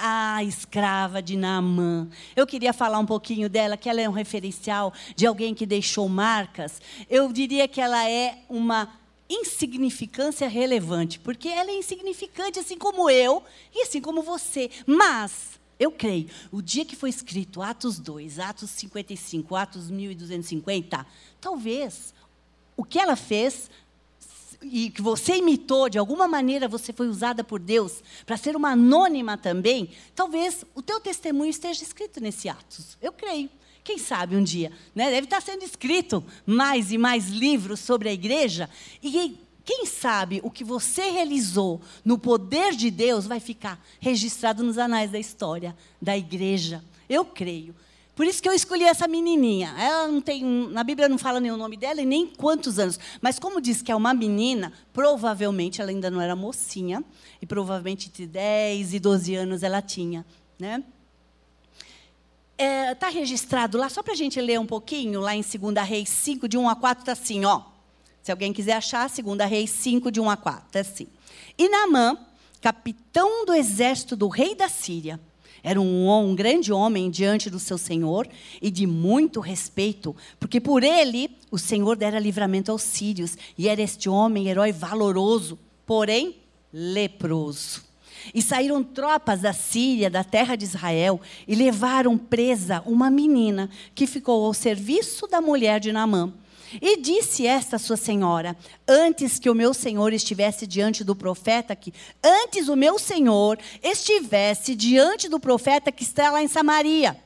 [0.01, 2.09] a escrava de Naamã.
[2.35, 6.09] Eu queria falar um pouquinho dela, que ela é um referencial de alguém que deixou
[6.09, 6.81] marcas.
[7.09, 13.43] Eu diria que ela é uma insignificância relevante, porque ela é insignificante assim como eu
[13.75, 14.71] e assim como você.
[14.87, 21.07] Mas eu creio, o dia que foi escrito Atos 2, Atos 55, Atos 1250,
[21.41, 22.13] talvez
[22.77, 23.71] o que ela fez
[24.63, 28.71] e que você imitou, de alguma maneira você foi usada por Deus para ser uma
[28.71, 32.99] anônima também, talvez o teu testemunho esteja escrito nesse Atos.
[33.01, 33.49] Eu creio.
[33.83, 35.11] Quem sabe um dia, né?
[35.11, 38.69] Deve estar sendo escrito mais e mais livros sobre a igreja
[39.03, 44.79] e quem sabe o que você realizou no poder de Deus vai ficar registrado nos
[44.79, 46.85] anais da história da igreja.
[47.09, 47.75] Eu creio.
[48.21, 49.75] Por isso que eu escolhi essa menininha.
[49.79, 53.01] Ela não tem, na Bíblia não fala nem o nome dela e nem quantos anos.
[53.19, 57.03] Mas como diz que é uma menina, provavelmente ela ainda não era mocinha
[57.41, 60.27] e provavelmente entre 10 e 12 anos ela tinha,
[60.59, 60.85] né?
[62.59, 65.89] Está é, tá registrado lá, só para a gente ler um pouquinho, lá em 2
[65.89, 67.63] Reis 5, de 1 a 4, está assim, ó.
[68.23, 71.07] Se alguém quiser achar, 2 Reis 5, de 1 a 4, está assim.
[71.57, 72.19] E Naamã,
[72.61, 75.19] capitão do exército do rei da Síria,
[75.63, 78.29] era um, um, grande homem diante do seu Senhor
[78.61, 83.83] e de muito respeito, porque por ele o Senhor dera livramento aos sírios, e era
[83.83, 86.37] este homem herói valoroso, porém
[86.73, 87.83] leproso.
[88.35, 94.07] E saíram tropas da Síria, da terra de Israel, e levaram presa uma menina que
[94.07, 96.33] ficou ao serviço da mulher de Naamã.
[96.81, 98.57] E disse esta sua senhora:
[98.87, 104.75] Antes que o meu senhor estivesse diante do profeta que antes o meu senhor estivesse
[104.75, 107.17] diante do profeta que está lá em Samaria,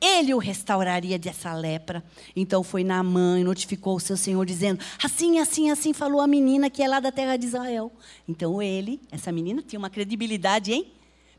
[0.00, 2.02] ele o restauraria dessa lepra.
[2.34, 6.68] Então foi Naamã e notificou o seu senhor dizendo: Assim, assim, assim falou a menina
[6.68, 7.90] que é lá da terra de Israel.
[8.28, 10.92] Então ele, essa menina tinha uma credibilidade, hein?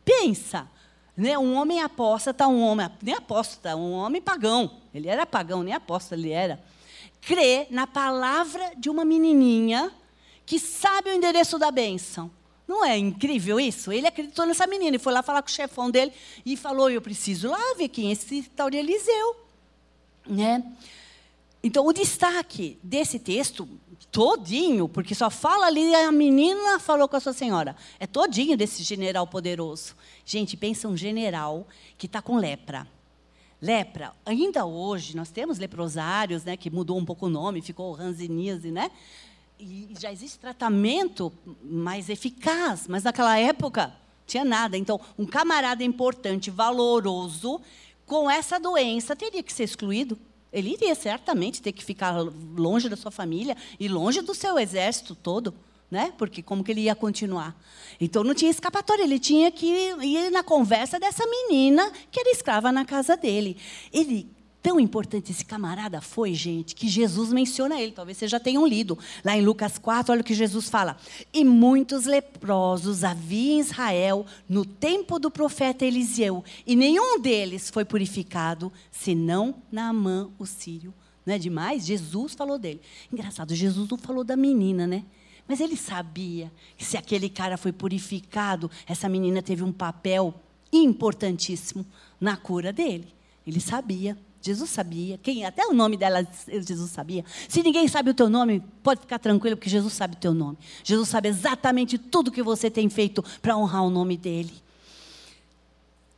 [0.06, 0.68] Pensa,
[1.16, 1.38] né?
[1.38, 4.72] Um homem apóstata, um homem nem apóstata, um homem pagão.
[4.94, 6.60] Ele era pagão, nem apóstata ele era
[7.22, 9.92] crê na palavra de uma menininha
[10.46, 12.30] que sabe o endereço da bênção.
[12.68, 13.92] Não é incrível isso?
[13.92, 16.14] Ele acreditou nessa menina e foi lá falar com o chefão dele
[16.46, 19.36] e falou: Eu preciso lá ver quem é esse tal de Eliseu.
[20.26, 20.64] Né?
[21.62, 23.68] Então, o destaque desse texto,
[24.12, 28.84] todinho, porque só fala ali a menina falou com a sua senhora, é todinho desse
[28.84, 29.96] general poderoso.
[30.26, 31.66] Gente, pensa um general
[31.98, 32.88] que está com lepra.
[33.64, 38.72] Lepra, ainda hoje, nós temos leprosários, né, que mudou um pouco o nome, ficou ranzinise,
[38.72, 38.92] né?
[39.58, 41.32] E já existe tratamento
[41.64, 43.94] mais eficaz, mas naquela época
[44.28, 44.78] tinha nada.
[44.78, 47.62] Então, um camarada importante, valoroso,
[48.06, 50.20] com essa doença, teria que ser excluído.
[50.52, 55.16] Ele iria certamente ter que ficar longe da sua família e longe do seu exército
[55.16, 55.54] todo
[55.94, 56.12] né?
[56.18, 57.56] Porque como que ele ia continuar?
[58.02, 62.72] Então não tinha escapatória, ele tinha que ir na conversa dessa menina que era escrava
[62.72, 63.56] na casa dele.
[63.94, 64.28] Ele
[64.64, 67.92] tão importante esse camarada foi, gente, que Jesus menciona ele.
[67.92, 68.98] Talvez vocês já tenham lido.
[69.24, 70.98] Lá em Lucas 4, olha o que Jesus fala.
[71.32, 77.86] E muitos leprosos havia em Israel no tempo do profeta Eliseu, e nenhum deles foi
[77.86, 80.94] purificado, senão Naamã, o sírio.
[81.26, 81.86] Não é demais?
[81.86, 82.82] Jesus falou dele.
[83.12, 85.04] Engraçado, Jesus não falou da menina, né?
[85.48, 90.34] Mas ele sabia que se aquele cara foi purificado, essa menina teve um papel
[90.72, 91.86] importantíssimo
[92.20, 93.14] na cura dele.
[93.46, 94.18] Ele sabia.
[94.42, 95.18] Jesus sabia.
[95.18, 97.24] Quem até o nome dela Jesus sabia.
[97.48, 100.58] Se ninguém sabe o teu nome, pode ficar tranquilo porque Jesus sabe o teu nome.
[100.84, 104.52] Jesus sabe exatamente tudo que você tem feito para honrar o nome dele.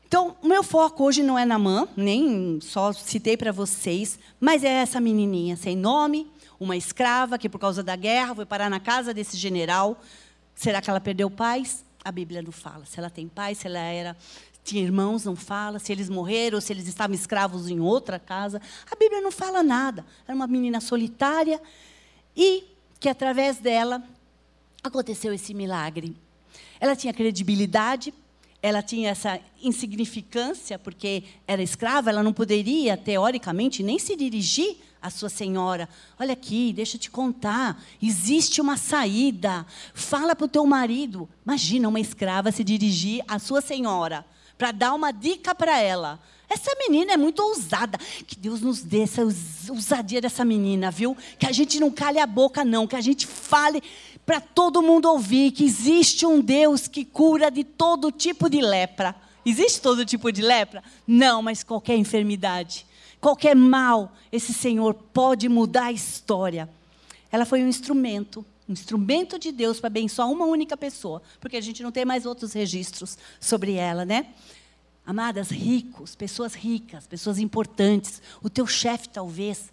[0.08, 4.64] Então, o meu foco hoje não é na mãe, nem só citei para vocês, mas
[4.64, 6.28] é essa menininha sem nome,
[6.60, 10.02] uma escrava que, por causa da guerra, foi parar na casa desse general.
[10.54, 11.84] Será que ela perdeu pais?
[12.04, 12.86] A Bíblia não fala.
[12.86, 14.16] Se ela tem pais, se ela era
[14.66, 15.78] tinha irmãos, não fala.
[15.78, 18.60] Se eles morreram, se eles estavam escravos em outra casa.
[18.92, 20.04] A Bíblia não fala nada.
[20.28, 21.62] Era uma menina solitária
[22.36, 22.64] e
[23.00, 24.04] que através dela
[24.84, 26.18] aconteceu esse milagre.
[26.80, 28.14] Ela tinha credibilidade,
[28.62, 35.10] ela tinha essa insignificância, porque era escrava, ela não poderia, teoricamente, nem se dirigir à
[35.10, 35.88] sua senhora.
[36.20, 39.66] Olha aqui, deixa eu te contar, existe uma saída.
[39.94, 41.30] Fala para o teu marido.
[41.46, 44.26] Imagina uma escrava se dirigir à sua senhora
[44.58, 46.20] para dar uma dica para ela.
[46.50, 47.98] Essa menina é muito ousada.
[48.26, 49.22] Que Deus nos dê essa
[49.70, 51.18] ousadia dessa menina, viu?
[51.38, 52.88] Que a gente não calhe a boca, não.
[52.88, 53.82] Que a gente fale
[54.26, 59.16] para todo mundo ouvir que existe um Deus que cura de todo tipo de lepra.
[59.46, 60.84] Existe todo tipo de lepra?
[61.06, 62.86] Não, mas qualquer enfermidade,
[63.26, 66.70] qualquer mal, esse Senhor pode mudar a história.
[67.32, 71.62] Ela foi um instrumento, um instrumento de Deus para abençoar uma única pessoa, porque a
[71.62, 74.28] gente não tem mais outros registros sobre ela, né?
[75.04, 78.22] Amadas, ricos, pessoas ricas, pessoas importantes.
[78.44, 79.72] O teu chefe, talvez,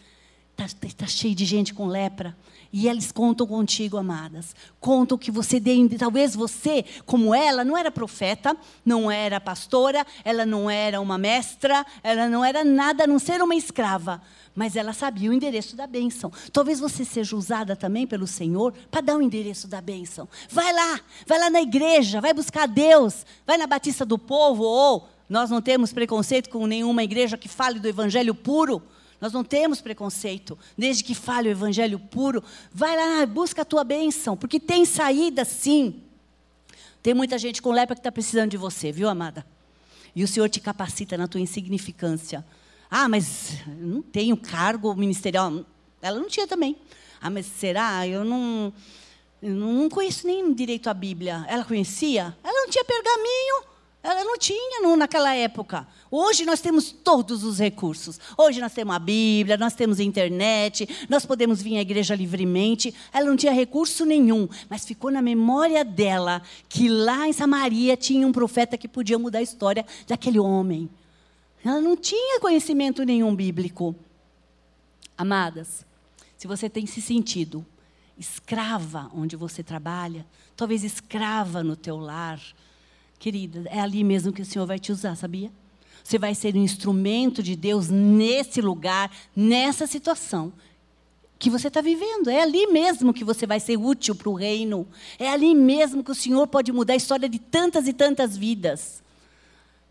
[0.57, 2.35] está tá cheio de gente com lepra.
[2.73, 4.57] E eles contam contigo, amadas.
[4.81, 5.77] Contam que você dê.
[5.99, 11.85] Talvez você, como ela, não era profeta, não era pastora, ela não era uma mestra,
[12.03, 14.23] ela não era nada a não ser uma escrava.
[14.55, 16.33] Mas ela sabia o endereço da bênção.
[16.51, 20.27] Talvez você seja usada também pelo Senhor para dar o endereço da bênção.
[20.49, 25.09] Vai lá, vai lá na igreja, vai buscar Deus, vai na Batista do Povo, ou
[25.29, 28.83] nós não temos preconceito com nenhuma igreja que fale do evangelho puro.
[29.23, 32.43] Nós não temos preconceito, desde que fale o evangelho puro.
[32.73, 36.03] Vai lá, busca a tua bênção, porque tem saída sim.
[37.01, 39.47] Tem muita gente com lepra que está precisando de você, viu, amada?
[40.13, 42.45] E o Senhor te capacita na tua insignificância.
[42.91, 45.65] Ah, mas não tenho cargo ministerial.
[46.03, 46.77] Ela não tinha também.
[47.21, 48.05] Ah, mas será?
[48.05, 48.73] Eu não,
[49.41, 51.47] eu não conheço nem direito a Bíblia.
[51.49, 52.37] Ela conhecia?
[52.43, 53.72] Ela não tinha pergaminho.
[54.03, 55.87] Ela não tinha naquela época.
[56.11, 58.19] Hoje nós temos todos os recursos.
[58.37, 62.93] Hoje nós temos a Bíblia, nós temos a internet, nós podemos vir à igreja livremente.
[63.13, 68.27] Ela não tinha recurso nenhum, mas ficou na memória dela que lá em Samaria tinha
[68.27, 70.91] um profeta que podia mudar a história daquele homem.
[71.65, 73.95] Ela não tinha conhecimento nenhum bíblico.
[75.17, 75.87] Amadas,
[76.37, 77.65] se você tem se sentido
[78.19, 82.41] escrava onde você trabalha, talvez escrava no teu lar,
[83.23, 85.49] Querida, é ali mesmo que o Senhor vai te usar, sabia?
[86.03, 90.53] Você vai ser um instrumento de Deus nesse lugar, nessa situação
[91.39, 92.29] que você está vivendo.
[92.29, 94.89] É ali mesmo que você vai ser útil para o reino.
[95.21, 99.01] É ali mesmo que o Senhor pode mudar a história de tantas e tantas vidas.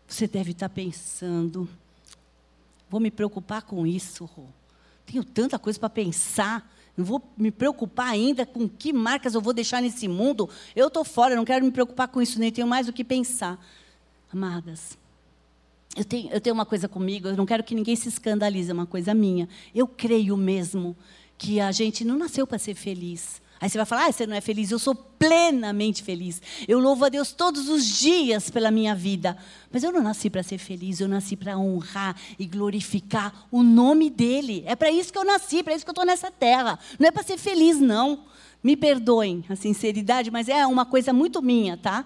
[0.06, 1.66] Você deve estar tá pensando:
[2.90, 4.28] vou me preocupar com isso.
[5.06, 6.70] Tenho tanta coisa para pensar.
[6.96, 10.48] Não vou me preocupar ainda com que marcas eu vou deixar nesse mundo.
[10.76, 13.58] Eu estou fora, não quero me preocupar com isso, nem tenho mais o que pensar.
[14.32, 14.98] Amadas,
[15.96, 18.74] eu tenho, eu tenho uma coisa comigo, eu não quero que ninguém se escandalize, é
[18.74, 19.48] uma coisa minha.
[19.74, 20.96] Eu creio mesmo
[21.36, 23.42] que a gente não nasceu para ser feliz.
[23.62, 24.72] Aí você vai falar, ah, você não é feliz.
[24.72, 26.42] Eu sou plenamente feliz.
[26.66, 29.38] Eu louvo a Deus todos os dias pela minha vida.
[29.70, 34.10] Mas eu não nasci para ser feliz, eu nasci para honrar e glorificar o nome
[34.10, 34.64] dEle.
[34.66, 36.76] É para isso que eu nasci, para isso que eu estou nessa terra.
[36.98, 38.24] Não é para ser feliz, não.
[38.64, 42.04] Me perdoem a sinceridade, mas é uma coisa muito minha, tá?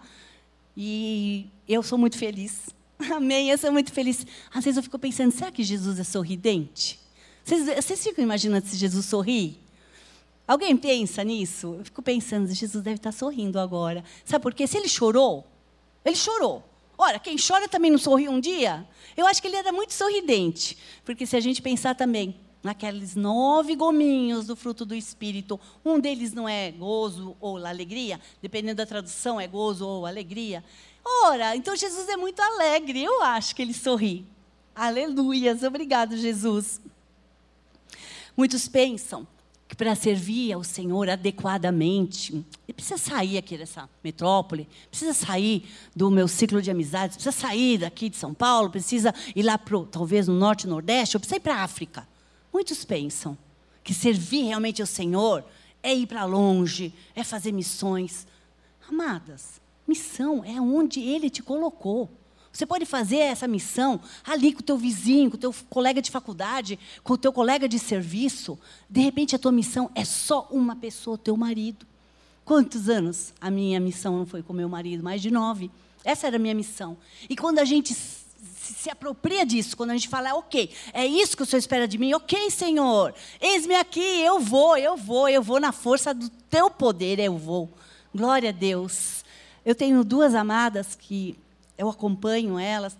[0.76, 2.68] E eu sou muito feliz.
[3.16, 4.26] Amém, eu sou muito feliz.
[4.52, 7.00] Às vezes eu fico pensando, será que Jesus é sorridente?
[7.42, 9.64] Vocês, vocês ficam imaginando se Jesus sorri?
[10.46, 11.76] Alguém pensa nisso?
[11.78, 14.04] Eu fico pensando, Jesus deve estar sorrindo agora.
[14.24, 14.66] Sabe por quê?
[14.66, 15.44] Se ele chorou,
[16.04, 16.62] ele chorou.
[16.96, 18.86] Ora, quem chora também não sorri um dia?
[19.16, 20.78] Eu acho que ele era muito sorridente.
[21.04, 26.32] Porque se a gente pensar também naqueles nove gominhos do fruto do Espírito, um deles
[26.32, 30.64] não é gozo ou alegria, dependendo da tradução, é gozo ou alegria.
[31.04, 34.26] Ora, então Jesus é muito alegre, eu acho que ele sorri.
[34.74, 36.80] Aleluias, obrigado, Jesus.
[38.36, 39.26] Muitos pensam
[39.68, 46.10] que para servir ao Senhor adequadamente, ele precisa sair aqui dessa metrópole, precisa sair do
[46.10, 50.28] meu ciclo de amizades, precisa sair daqui de São Paulo, precisa ir lá para talvez
[50.28, 52.06] no norte, nordeste, ou precisa ir para a África.
[52.52, 53.36] Muitos pensam
[53.82, 55.44] que servir realmente ao Senhor
[55.82, 58.26] é ir para longe, é fazer missões.
[58.88, 62.08] Amadas, missão é onde Ele te colocou.
[62.56, 66.10] Você pode fazer essa missão ali com o teu vizinho, com o teu colega de
[66.10, 68.58] faculdade, com o teu colega de serviço.
[68.88, 71.84] De repente a tua missão é só uma pessoa, teu marido.
[72.46, 75.04] Quantos anos a minha missão não foi com meu marido?
[75.04, 75.70] Mais de nove.
[76.02, 76.96] Essa era a minha missão.
[77.28, 81.42] E quando a gente se apropria disso, quando a gente fala, ok, é isso que
[81.42, 85.60] o Senhor espera de mim, ok, Senhor, eis-me aqui, eu vou, eu vou, eu vou
[85.60, 87.68] na força do teu poder, eu vou.
[88.14, 89.26] Glória a Deus.
[89.62, 91.36] Eu tenho duas amadas que
[91.76, 92.96] eu acompanho elas,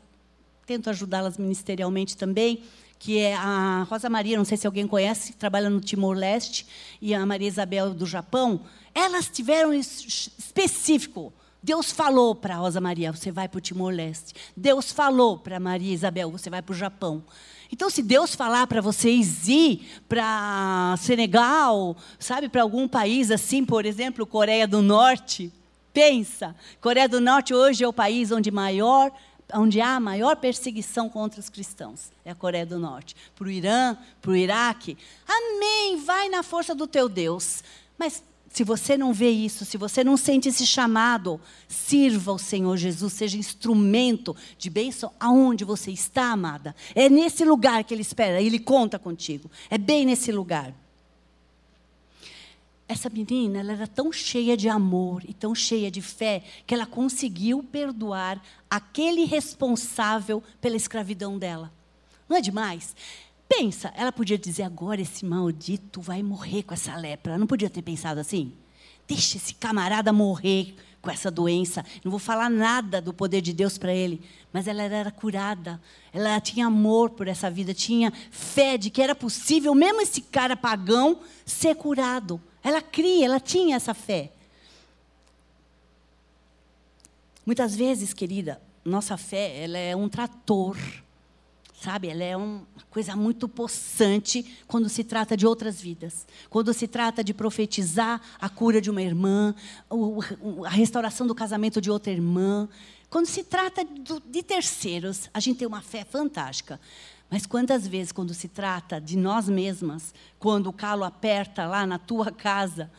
[0.67, 2.63] tento ajudá-las ministerialmente também,
[2.99, 6.67] que é a Rosa Maria, não sei se alguém conhece, que trabalha no Timor-Leste,
[7.01, 8.63] e a Maria Isabel do Japão.
[8.95, 11.33] Elas tiveram específico.
[11.63, 14.35] Deus falou para Rosa Maria, você vai para o Timor-Leste.
[14.57, 17.25] Deus falou para Maria Isabel, você vai para o Japão.
[17.71, 23.85] Então, se Deus falar para vocês ir para Senegal, sabe, para algum país assim, por
[23.85, 25.53] exemplo, Coreia do Norte,
[25.97, 29.11] pensa, Coreia do Norte hoje é o país onde maior
[29.55, 33.17] onde há a maior perseguição contra os cristãos, é a Coreia do Norte.
[33.35, 37.63] Para o Irã, para o Iraque, amém, vai na força do teu Deus.
[37.97, 38.23] Mas
[38.53, 43.13] se você não vê isso, se você não sente esse chamado, sirva o Senhor Jesus,
[43.13, 46.75] seja instrumento de bênção aonde você está, amada.
[46.95, 49.51] É nesse lugar que Ele espera, Ele conta contigo.
[49.71, 50.75] É bem nesse lugar.
[52.89, 56.87] Essa menina, ela era tão cheia de amor e tão cheia de fé que ela
[56.87, 61.73] conseguiu perdoar aquele responsável pela escravidão dela.
[62.29, 62.95] Não é demais?
[63.49, 67.33] Pensa, ela podia dizer agora esse maldito vai morrer com essa lepra.
[67.33, 68.53] Ela não podia ter pensado assim?
[69.07, 71.85] Deixa esse camarada morrer com essa doença.
[72.05, 74.21] Não vou falar nada do poder de Deus para ele.
[74.53, 75.81] Mas ela era curada.
[76.13, 80.57] Ela tinha amor por essa vida, tinha fé de que era possível, mesmo esse cara
[80.57, 82.41] pagão, ser curado.
[82.67, 84.33] Ela cria, ela tinha essa fé.
[87.47, 90.77] Muitas vezes, querida, nossa fé ela é um trator
[91.81, 92.09] sabe?
[92.09, 96.27] Ela é uma coisa muito possante quando se trata de outras vidas.
[96.51, 99.55] Quando se trata de profetizar a cura de uma irmã,
[100.65, 102.69] a restauração do casamento de outra irmã.
[103.09, 106.81] Quando se trata de terceiros, a gente tem uma fé fantástica.
[107.31, 111.99] Mas quantas vezes, quando se trata de nós mesmas, quando o calo aperta lá na
[111.99, 112.91] tua casa,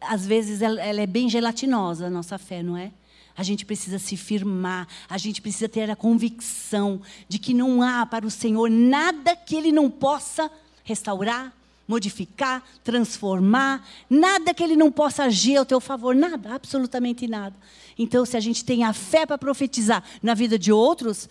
[0.00, 2.92] às vezes ela, é bem gelatinosa a nossa fé, não é?
[3.36, 8.04] A gente precisa se firmar, a gente precisa ter a convicção de que não há
[8.04, 10.50] para o Senhor nada que Ele não possa
[10.84, 11.52] restaurar,
[11.88, 17.56] modificar, transformar, nada que Ele não possa agir ao teu favor, nada, absolutamente nada.
[17.98, 21.28] Então, se a gente tem a fé para profetizar na vida de outros,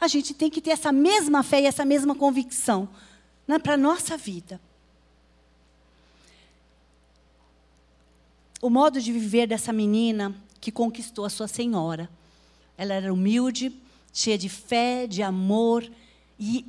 [0.00, 2.88] a gente tem que ter essa mesma fé e essa mesma convicção
[3.46, 4.60] né, para a nossa vida.
[8.62, 12.08] O modo de viver dessa menina que conquistou a sua senhora.
[12.76, 13.72] Ela era humilde,
[14.12, 15.90] cheia de fé, de amor,
[16.38, 16.64] e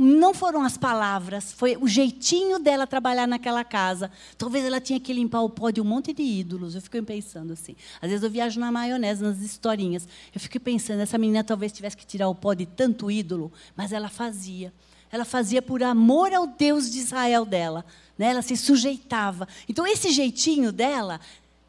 [0.00, 4.08] não foram as palavras, foi o jeitinho dela trabalhar naquela casa.
[4.36, 6.76] Talvez ela tinha que limpar o pó de um monte de ídolos.
[6.76, 7.74] Eu fico pensando assim.
[8.00, 10.06] Às vezes eu viajo na maionese, nas historinhas.
[10.32, 13.90] Eu fico pensando, essa menina talvez tivesse que tirar o pó de tanto ídolo, mas
[13.90, 14.72] ela fazia.
[15.10, 17.84] Ela fazia por amor ao Deus de Israel dela.
[18.16, 18.30] Né?
[18.30, 19.48] Ela se sujeitava.
[19.68, 21.20] Então, esse jeitinho dela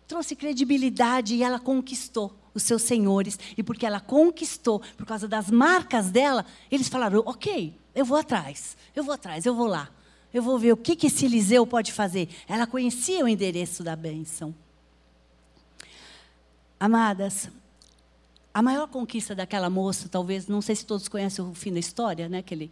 [0.08, 3.40] trouxe credibilidade e ela conquistou os seus senhores.
[3.58, 8.78] E porque ela conquistou, por causa das marcas dela, eles falaram: ok, eu vou atrás,
[8.96, 9.90] eu vou atrás, eu vou lá.
[10.34, 12.30] Eu vou ver o que, que esse Eliseu pode fazer.
[12.48, 14.54] Ela conhecia o endereço da bênção.
[16.80, 17.50] Amadas,
[18.54, 22.30] a maior conquista daquela moça, talvez, não sei se todos conhecem o fim da história,
[22.30, 22.42] né?
[22.42, 22.72] Que ele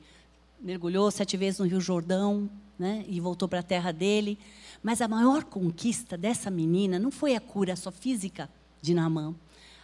[0.59, 3.03] mergulhou sete vezes no Rio Jordão, né?
[3.07, 4.37] E voltou para a terra dele.
[4.83, 8.49] Mas a maior conquista dessa menina não foi a cura só física
[8.81, 9.33] de Naamã.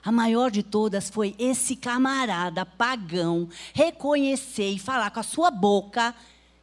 [0.04, 6.14] A maior de todas foi esse camarada pagão reconhecer e falar com a sua boca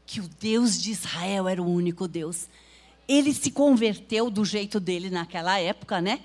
[0.04, 2.48] que o Deus de Israel era o único Deus.
[3.08, 6.20] Ele se converteu do jeito dele naquela época, né?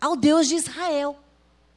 [0.00, 1.18] Ao Deus de Israel.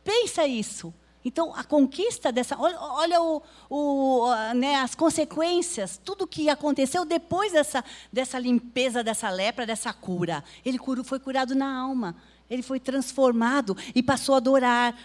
[0.04, 0.94] Pensa isso.
[1.26, 2.58] Então, a conquista dessa.
[2.58, 7.84] Olha, olha o, o, né, as consequências, tudo que aconteceu depois dessa,
[8.14, 10.42] dessa limpeza, dessa lepra, dessa cura.
[10.64, 12.16] Ele foi curado na alma.
[12.50, 14.95] Ele foi transformado e passou a adorar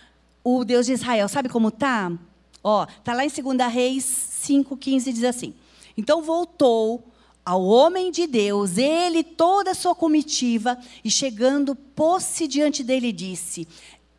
[0.44, 1.28] o Deus de Israel.
[1.28, 2.12] Sabe como está?
[2.62, 4.04] Ó, está lá em 2 Reis
[4.44, 5.54] 5,15 diz assim.
[5.96, 7.04] Então voltou
[7.44, 13.12] ao homem de Deus, ele toda a sua comitiva, e chegando, pôs-se diante dele e
[13.12, 13.66] disse: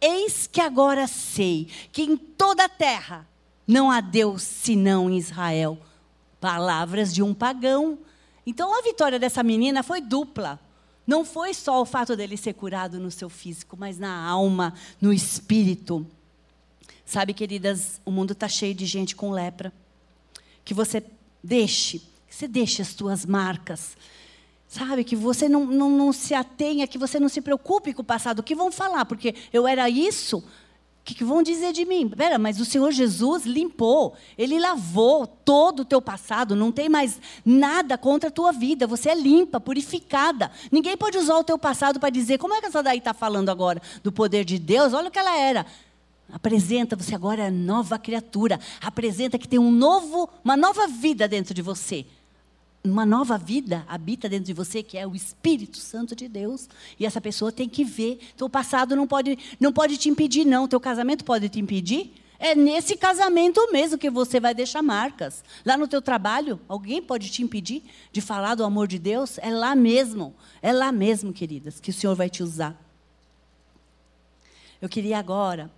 [0.02, 3.28] Eis que agora sei que em toda a terra
[3.66, 5.78] não há Deus senão em Israel.
[6.40, 7.98] Palavras de um pagão.
[8.46, 10.60] Então a vitória dessa menina foi dupla.
[11.06, 15.12] Não foi só o fato dele ser curado no seu físico, mas na alma, no
[15.12, 16.06] espírito.
[17.06, 19.74] Sabe, queridas, o mundo está cheio de gente com lepra.
[20.64, 21.04] Que você
[21.44, 23.98] deixe, que você deixe as tuas marcas,
[24.74, 28.04] Sabe, que você não, não, não se atenha, que você não se preocupe com o
[28.04, 28.40] passado.
[28.40, 29.06] O que vão falar?
[29.06, 30.44] Porque eu era isso.
[31.04, 32.08] O que, que vão dizer de mim?
[32.08, 37.20] Pera, mas o Senhor Jesus limpou, Ele lavou todo o teu passado, não tem mais
[37.46, 38.88] nada contra a tua vida.
[38.88, 40.50] Você é limpa, purificada.
[40.72, 43.50] Ninguém pode usar o teu passado para dizer, como é que essa daí está falando
[43.50, 44.94] agora do poder de Deus?
[44.94, 45.66] Olha o que ela era.
[46.32, 48.58] Apresenta, você agora é nova criatura.
[48.80, 52.06] Apresenta que tem um novo, uma nova vida dentro de você.
[52.86, 56.68] Uma nova vida habita dentro de você, que é o Espírito Santo de Deus.
[57.00, 58.20] E essa pessoa tem que ver.
[58.36, 60.68] Teu passado não pode, não pode te impedir, não.
[60.68, 62.14] Teu casamento pode te impedir.
[62.38, 65.46] É nesse casamento mesmo que você vai deixar marcas.
[65.66, 69.38] Lá no teu trabalho, alguém pode te impedir de falar do amor de Deus?
[69.38, 70.36] É lá mesmo.
[70.62, 72.78] É lá mesmo, queridas, que o Senhor vai te usar.
[74.82, 75.72] Eu queria agora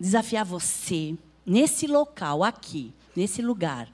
[0.00, 3.92] desafiar você, nesse local, aqui, nesse lugar.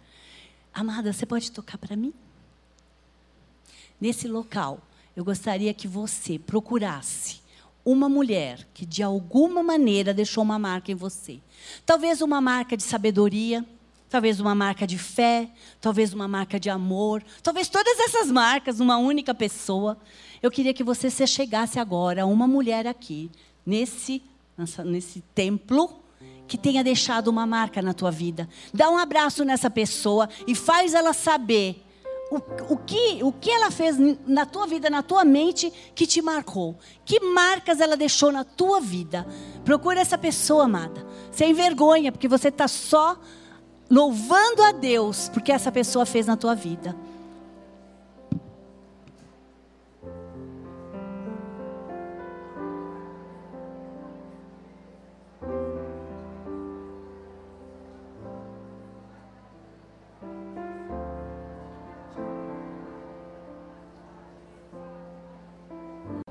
[0.75, 2.13] Amada, você pode tocar para mim?
[4.01, 4.81] Nesse local,
[5.15, 7.41] eu gostaria que você procurasse
[7.85, 11.39] uma mulher que de alguma maneira deixou uma marca em você.
[11.87, 13.65] Talvez uma marca de sabedoria,
[14.11, 15.49] talvez uma marca de fé,
[15.81, 19.97] talvez uma marca de amor, talvez todas essas marcas numa única pessoa.
[20.43, 23.31] Eu queria que você se chegasse agora a uma mulher aqui,
[23.65, 24.21] nesse
[24.85, 26.04] nesse templo
[26.47, 28.49] que tenha deixado uma marca na tua vida.
[28.73, 31.83] Dá um abraço nessa pessoa e faz ela saber
[32.31, 36.21] o, o, que, o que ela fez na tua vida, na tua mente, que te
[36.21, 36.77] marcou.
[37.05, 39.27] Que marcas ela deixou na tua vida.
[39.65, 41.07] Procura essa pessoa, amada.
[41.31, 43.19] Sem vergonha, porque você está só
[43.91, 46.97] louvando a Deus porque essa pessoa fez na tua vida.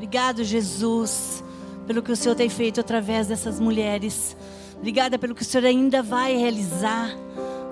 [0.03, 1.41] Obrigado, Jesus,
[1.87, 4.35] pelo que o Senhor tem feito através dessas mulheres.
[4.75, 7.09] Obrigada pelo que o Senhor ainda vai realizar.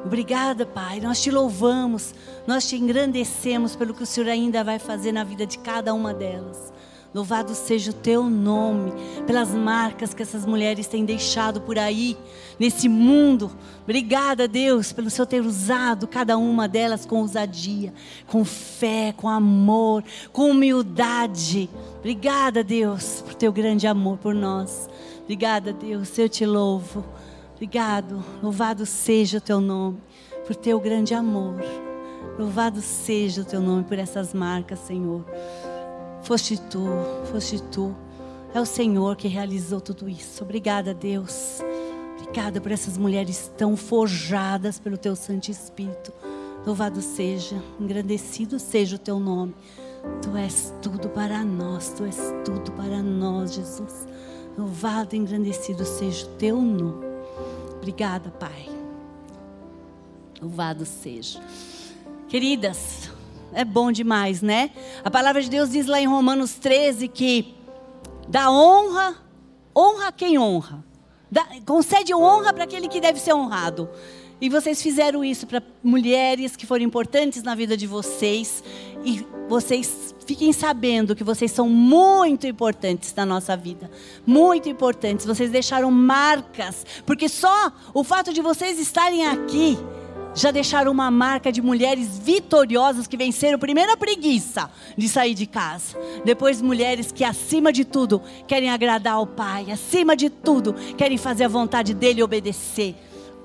[0.05, 1.01] Obrigada, Pai.
[1.01, 2.15] Nós te louvamos,
[2.47, 6.13] nós te engrandecemos pelo que o Senhor ainda vai fazer na vida de cada uma
[6.13, 6.71] delas.
[7.13, 8.93] Louvado seja o teu nome,
[9.27, 12.17] pelas marcas que essas mulheres têm deixado por aí,
[12.57, 13.51] nesse mundo.
[13.83, 17.93] Obrigada, Deus, pelo Senhor ter usado cada uma delas com ousadia,
[18.27, 21.69] com fé, com amor, com humildade.
[21.99, 24.89] Obrigada, Deus, por teu grande amor por nós.
[25.23, 27.03] Obrigada, Deus, eu te louvo.
[27.55, 29.97] Obrigado, louvado seja o teu nome,
[30.47, 31.55] por teu grande amor.
[32.39, 35.25] Louvado seja o teu nome por essas marcas, Senhor.
[36.23, 36.85] Foste tu,
[37.31, 37.95] foste tu.
[38.53, 40.43] É o Senhor que realizou tudo isso.
[40.43, 41.59] Obrigada, Deus.
[42.19, 46.13] Obrigada por essas mulheres tão forjadas pelo teu Santo Espírito.
[46.65, 49.55] Louvado seja, engrandecido seja o teu nome.
[50.21, 54.07] Tu és tudo para nós, tu és tudo para nós, Jesus.
[54.57, 57.05] Louvado e engrandecido seja o teu nome.
[57.77, 58.69] Obrigada, Pai.
[60.41, 61.39] Louvado seja.
[62.27, 63.09] Queridas,
[63.53, 64.71] é bom demais, né?
[65.03, 67.53] A palavra de Deus diz lá em Romanos 13 que
[68.27, 69.15] dá honra,
[69.75, 70.83] honra quem honra.
[71.29, 73.89] Dá, concede honra para aquele que deve ser honrado.
[74.41, 78.63] E vocês fizeram isso para mulheres que foram importantes na vida de vocês.
[79.05, 83.89] E vocês fiquem sabendo que vocês são muito importantes na nossa vida.
[84.25, 85.27] Muito importantes.
[85.27, 86.85] Vocês deixaram marcas.
[87.05, 89.77] Porque só o fato de vocês estarem aqui
[90.33, 95.45] já deixaram uma marca de mulheres vitoriosas que venceram primeiro a preguiça de sair de
[95.45, 95.97] casa.
[96.23, 101.45] Depois, mulheres que, acima de tudo, querem agradar ao Pai, acima de tudo, querem fazer
[101.45, 102.95] a vontade dele obedecer.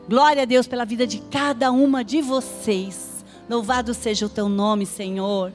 [0.09, 3.25] Glória a Deus pela vida de cada uma de vocês.
[3.49, 5.53] Louvado seja o teu nome, Senhor.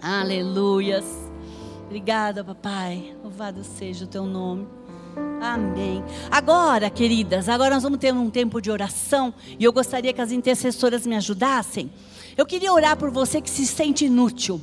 [0.00, 1.04] Aleluias.
[1.86, 3.14] Obrigada, papai.
[3.22, 4.66] Louvado seja o teu nome.
[5.40, 6.02] Amém.
[6.30, 10.32] Agora, queridas, agora nós vamos ter um tempo de oração e eu gostaria que as
[10.32, 11.90] intercessoras me ajudassem.
[12.36, 14.60] Eu queria orar por você que se sente inútil,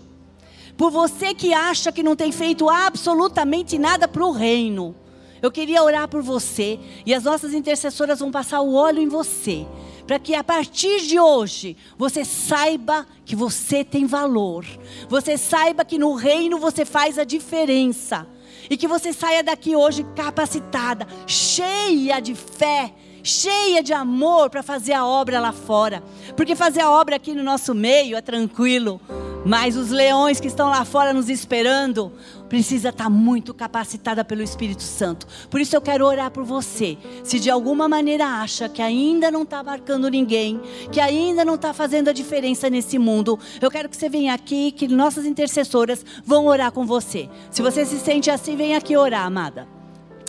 [0.75, 4.95] por você que acha que não tem feito absolutamente nada para o reino.
[5.41, 9.65] Eu queria orar por você e as nossas intercessoras vão passar o óleo em você,
[10.05, 14.65] para que a partir de hoje você saiba que você tem valor,
[15.07, 18.27] você saiba que no reino você faz a diferença.
[18.69, 22.93] E que você saia daqui hoje capacitada, cheia de fé,
[23.23, 26.03] cheia de amor para fazer a obra lá fora.
[26.35, 28.99] Porque fazer a obra aqui no nosso meio é tranquilo.
[29.43, 32.11] Mas os leões que estão lá fora nos esperando,
[32.47, 35.25] precisa estar tá muito capacitada pelo Espírito Santo.
[35.49, 36.97] Por isso eu quero orar por você.
[37.23, 40.61] Se de alguma maneira acha que ainda não está marcando ninguém,
[40.91, 44.71] que ainda não está fazendo a diferença nesse mundo, eu quero que você venha aqui,
[44.71, 47.27] que nossas intercessoras vão orar com você.
[47.49, 49.67] Se você se sente assim, vem aqui orar, amada.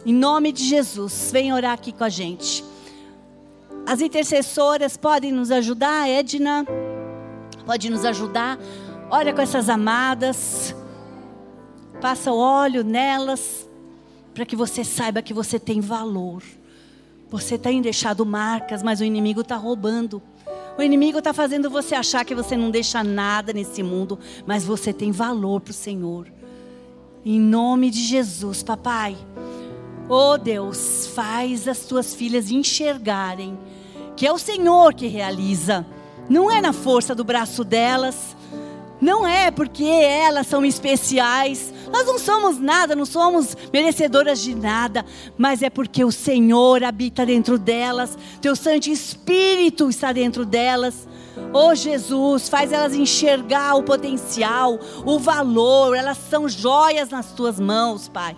[0.06, 2.64] Em nome de Jesus, vem orar aqui com a gente.
[3.84, 6.64] As intercessoras podem nos ajudar, Edna?
[7.66, 8.58] Pode nos ajudar?
[9.14, 10.74] Olha com essas amadas.
[12.00, 13.68] Passa o óleo nelas.
[14.32, 16.42] para que você saiba que você tem valor.
[17.28, 20.22] Você tem deixado marcas, mas o inimigo está roubando.
[20.78, 24.94] O inimigo está fazendo você achar que você não deixa nada nesse mundo, mas você
[24.94, 26.32] tem valor para o Senhor.
[27.22, 29.14] Em nome de Jesus, papai.
[30.08, 33.58] Oh Deus, faz as tuas filhas enxergarem
[34.16, 35.84] que é o Senhor que realiza.
[36.30, 38.34] Não é na força do braço delas,
[39.02, 41.74] não é porque elas são especiais.
[41.92, 45.04] Nós não somos nada, não somos merecedoras de nada,
[45.36, 51.08] mas é porque o Senhor habita dentro delas, teu Santo Espírito está dentro delas.
[51.52, 58.08] Oh Jesus, faz elas enxergar o potencial, o valor, elas são joias nas tuas mãos,
[58.08, 58.36] Pai.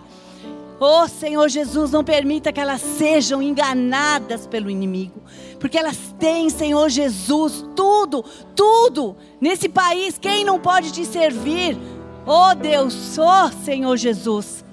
[0.79, 5.21] Oh Senhor Jesus, não permita que elas sejam enganadas pelo inimigo,
[5.59, 10.17] porque elas têm, Senhor Jesus, tudo, tudo nesse país.
[10.17, 11.77] Quem não pode te servir?
[12.25, 14.65] Oh Deus, oh Senhor Jesus,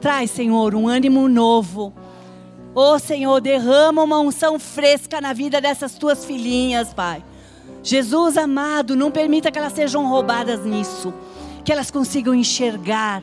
[0.00, 1.92] traz, Senhor, um ânimo novo.
[2.74, 7.22] Oh Senhor, derrama uma unção fresca na vida dessas tuas filhinhas, Pai.
[7.82, 11.12] Jesus amado, não permita que elas sejam roubadas nisso,
[11.64, 13.22] que elas consigam enxergar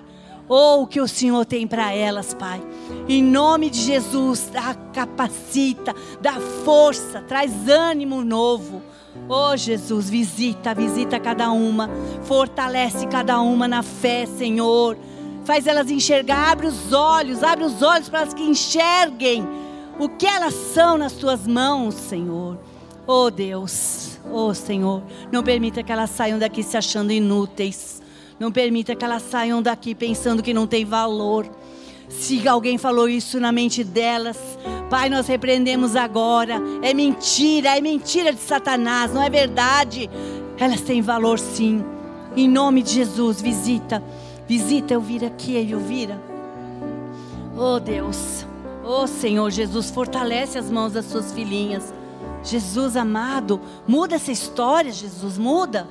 [0.50, 2.60] ou oh, o que o Senhor tem para elas, Pai.
[3.08, 6.34] Em nome de Jesus, dá capacita, dá
[6.66, 8.82] força, traz ânimo novo.
[9.30, 11.88] Oh Jesus, visita, visita cada uma,
[12.24, 14.98] fortalece cada uma na fé, Senhor.
[15.46, 19.48] Faz elas enxergar, abre os olhos, abre os olhos para elas que enxerguem
[20.00, 22.58] o que elas são nas tuas mãos, Senhor.
[23.06, 28.02] Oh Deus, oh Senhor, não permita que elas saiam daqui se achando inúteis.
[28.40, 31.46] Não permita que elas saiam daqui pensando que não tem valor.
[32.08, 34.38] Se alguém falou isso na mente delas,
[34.90, 36.60] Pai, nós repreendemos agora.
[36.82, 40.10] É mentira, é mentira de Satanás, não é verdade.
[40.58, 41.84] Elas têm valor sim.
[42.36, 44.02] Em nome de Jesus, visita.
[44.48, 46.20] Visita Elvira aqui, Elvira.
[47.56, 48.46] Oh Deus,
[48.84, 51.94] oh Senhor Jesus, fortalece as mãos das suas filhinhas.
[52.42, 55.88] Jesus amado, muda essa história, Jesus, muda.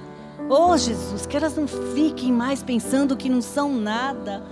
[0.50, 4.42] Oh Jesus, que elas não fiquem mais pensando que não são nada.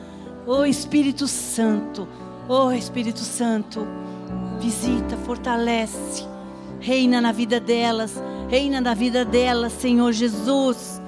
[0.47, 2.07] Oh Espírito Santo,
[2.47, 3.87] oh Espírito Santo,
[4.61, 6.27] visita, fortalece,
[6.81, 11.01] reina na vida delas, reina na vida delas, Senhor Jesus.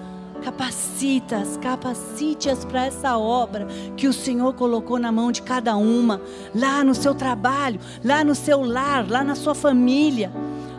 [0.42, 3.66] Capacita-as, capacite-as para essa obra
[3.96, 6.22] que o Senhor colocou na mão de cada uma,
[6.54, 10.32] lá no seu trabalho, lá no seu lar, lá na sua família.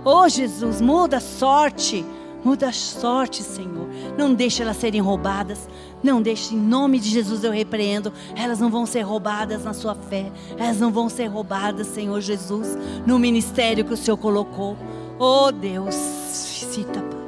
[0.03, 2.05] Oh Jesus, muda a sorte
[2.43, 3.89] Muda a sorte, Senhor.
[4.20, 5.70] Não deixe elas serem roubadas.
[6.03, 8.11] Não deixe, em nome de Jesus eu repreendo.
[8.36, 10.30] Elas não vão ser roubadas na sua fé.
[10.57, 14.76] Elas não vão ser roubadas, Senhor Jesus, no ministério que o Senhor colocou.
[15.17, 15.95] Oh Deus,
[16.59, 17.20] visita, Pai.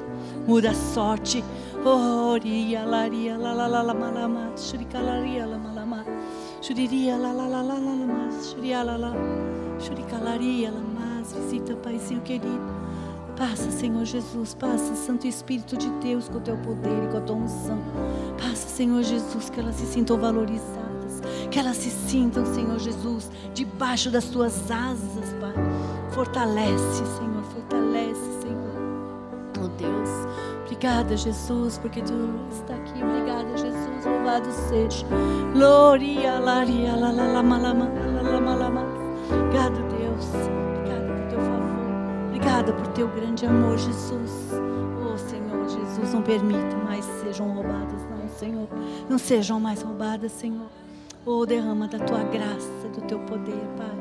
[0.45, 1.41] Muda a sorte.
[1.85, 6.05] Oh, ria, laria, la la la la malama, shurikalaria la malama,
[6.61, 10.31] shuriria la la la la la la, shuria la la, la
[11.23, 12.90] visita, Paizinho querido.
[13.41, 17.21] Passa, Senhor Jesus, passa, Santo Espírito de Deus, com o teu poder e com a
[17.21, 17.79] tua unção.
[18.37, 24.11] Passa, Senhor Jesus, que elas se sintam valorizadas, que elas se sintam, Senhor Jesus, debaixo
[24.11, 25.55] das tuas asas, Pai.
[26.11, 28.75] Fortalece, Senhor, fortalece, Senhor.
[29.59, 30.09] Oh Deus,
[30.63, 32.13] obrigada, Jesus, porque tu
[32.51, 33.03] está aqui.
[33.03, 35.07] Obrigada, Jesus, louvado seja.
[35.51, 38.83] Glória, laria, la la la malama, la la malama.
[39.31, 40.60] Obrigado, Deus.
[42.41, 44.31] Obrigada por teu grande amor, Jesus.
[44.51, 48.67] Oh, Senhor Jesus, não permita mais sejam roubadas, não, Senhor.
[49.07, 50.65] Não sejam mais roubadas, Senhor.
[51.23, 53.95] Oh, derrama da tua graça, do teu poder, Pai.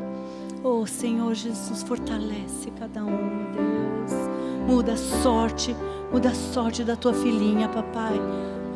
[0.65, 4.13] Oh, Senhor Jesus, fortalece cada um, Deus.
[4.67, 5.77] Muda a sorte,
[6.11, 8.19] muda a sorte da tua filhinha, papai.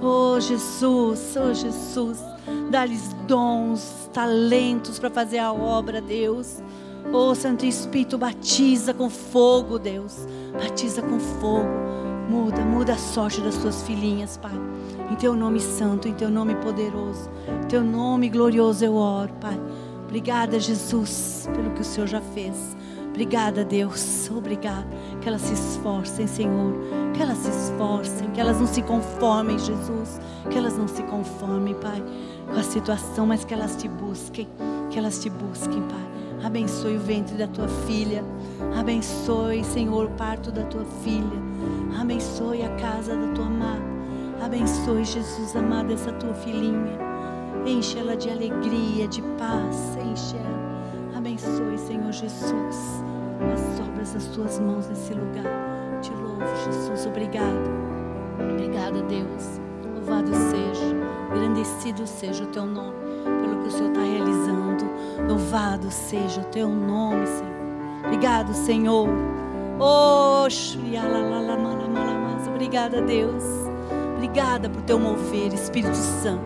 [0.02, 2.22] Oh, Jesus, oh, Jesus.
[2.70, 6.62] Dá-lhes dons, talentos para fazer a obra, Deus.
[7.12, 10.26] Oh, Santo Espírito, batiza com fogo, Deus.
[10.52, 11.68] Batiza com fogo.
[12.28, 14.52] Muda, muda a sorte das tuas filhinhas, Pai.
[15.10, 17.30] Em teu nome santo, em teu nome poderoso,
[17.62, 19.60] em teu nome glorioso eu oro, Pai.
[20.04, 22.74] Obrigada, Jesus, pelo que o Senhor já fez.
[23.14, 24.28] Obrigada, Deus.
[24.30, 24.86] Obrigada.
[25.20, 26.74] Que elas se esforcem, Senhor.
[27.12, 28.28] Que elas se esforcem.
[28.30, 30.20] Que elas não se conformem, Jesus.
[30.50, 32.02] Que elas não se conformem, Pai,
[32.52, 34.48] com a situação, mas que elas te busquem.
[34.90, 36.04] Que elas te busquem, Pai.
[36.42, 38.24] Abençoe o ventre da tua filha.
[38.78, 41.42] Abençoe, Senhor, o parto da tua filha.
[42.00, 43.94] Abençoe a casa da tua amada.
[44.42, 46.98] Abençoe, Jesus amado, essa tua filhinha.
[47.64, 49.96] Enche ela de alegria, de paz.
[49.96, 51.16] Enche ela.
[51.16, 53.02] Abençoe, Senhor Jesus,
[53.52, 56.00] as obras das tuas mãos nesse lugar.
[56.02, 57.06] Te louvo, Jesus.
[57.06, 57.70] Obrigado.
[58.52, 59.60] Obrigada, Deus.
[59.94, 60.94] Louvado seja.
[61.34, 64.84] Engrandecido seja o teu nome pelo que o Senhor está realizando.
[65.28, 67.54] Louvado seja o teu nome, Senhor.
[68.06, 69.08] Obrigado, Senhor.
[69.78, 70.48] Oh,
[72.54, 73.44] Obrigada, Deus.
[74.16, 76.42] Obrigada por teu mover, Espírito Santo.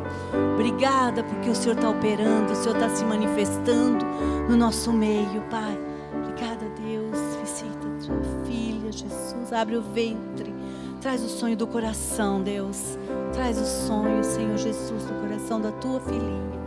[0.55, 4.05] Obrigada porque o Senhor está operando, o Senhor está se manifestando
[4.49, 5.79] no nosso meio, Pai.
[6.15, 7.17] Obrigada, Deus.
[7.41, 9.53] Visita tua filha, Jesus.
[9.53, 10.53] Abre o ventre.
[11.01, 12.99] Traz o sonho do coração, Deus.
[13.33, 16.59] Traz o sonho, Senhor Jesus, do coração da tua filhinha.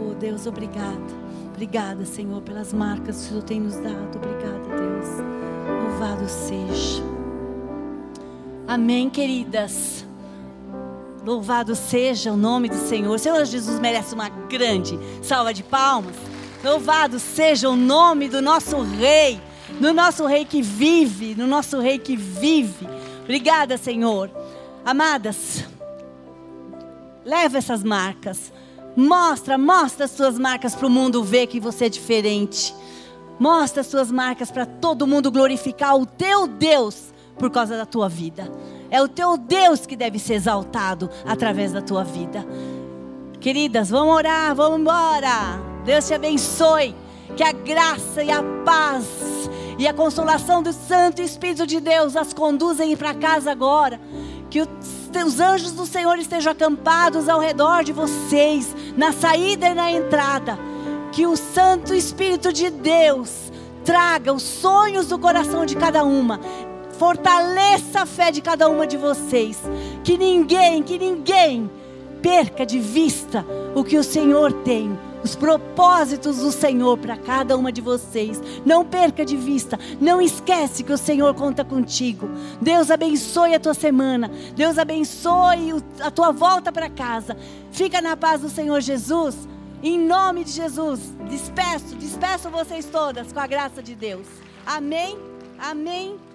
[0.00, 1.25] Oh, Deus, obrigada.
[1.56, 4.16] Obrigada, Senhor, pelas marcas que o Senhor tem nos dado.
[4.16, 5.06] Obrigada, Deus.
[5.84, 7.02] Louvado seja.
[8.68, 10.06] Amém, queridas.
[11.24, 13.18] Louvado seja o nome do Senhor.
[13.18, 16.14] Senhor Jesus merece uma grande salva de palmas.
[16.62, 19.40] Louvado seja o nome do nosso Rei,
[19.80, 22.86] no nosso Rei que vive, no nosso Rei que vive.
[23.22, 24.30] Obrigada, Senhor.
[24.84, 25.64] Amadas,
[27.24, 28.52] leva essas marcas.
[28.96, 32.74] Mostra, mostra as suas marcas para o mundo ver que você é diferente.
[33.38, 38.08] Mostra as suas marcas para todo mundo glorificar o teu Deus por causa da tua
[38.08, 38.50] vida.
[38.90, 42.46] É o teu Deus que deve ser exaltado através da tua vida.
[43.38, 45.60] Queridas, vamos orar, vamos embora.
[45.84, 46.94] Deus te abençoe.
[47.36, 49.04] Que a graça e a paz
[49.78, 54.00] e a consolação do Santo Espírito de Deus as conduzem para casa agora.
[54.48, 54.62] Que
[55.24, 60.58] os anjos do Senhor estejam acampados ao redor de vocês, na saída e na entrada.
[61.12, 63.52] Que o Santo Espírito de Deus
[63.84, 66.40] traga os sonhos do coração de cada uma.
[66.98, 69.58] Fortaleça a fé de cada uma de vocês.
[70.02, 71.70] Que ninguém, que ninguém
[72.20, 77.72] perca de vista o que o Senhor tem os propósitos do Senhor para cada uma
[77.72, 78.40] de vocês.
[78.64, 82.30] Não perca de vista, não esquece que o Senhor conta contigo.
[82.62, 84.30] Deus abençoe a tua semana.
[84.54, 87.36] Deus abençoe a tua volta para casa.
[87.72, 89.36] Fica na paz do Senhor Jesus.
[89.82, 94.26] Em nome de Jesus, despeço, despeço vocês todas com a graça de Deus.
[94.64, 95.18] Amém.
[95.58, 96.25] Amém.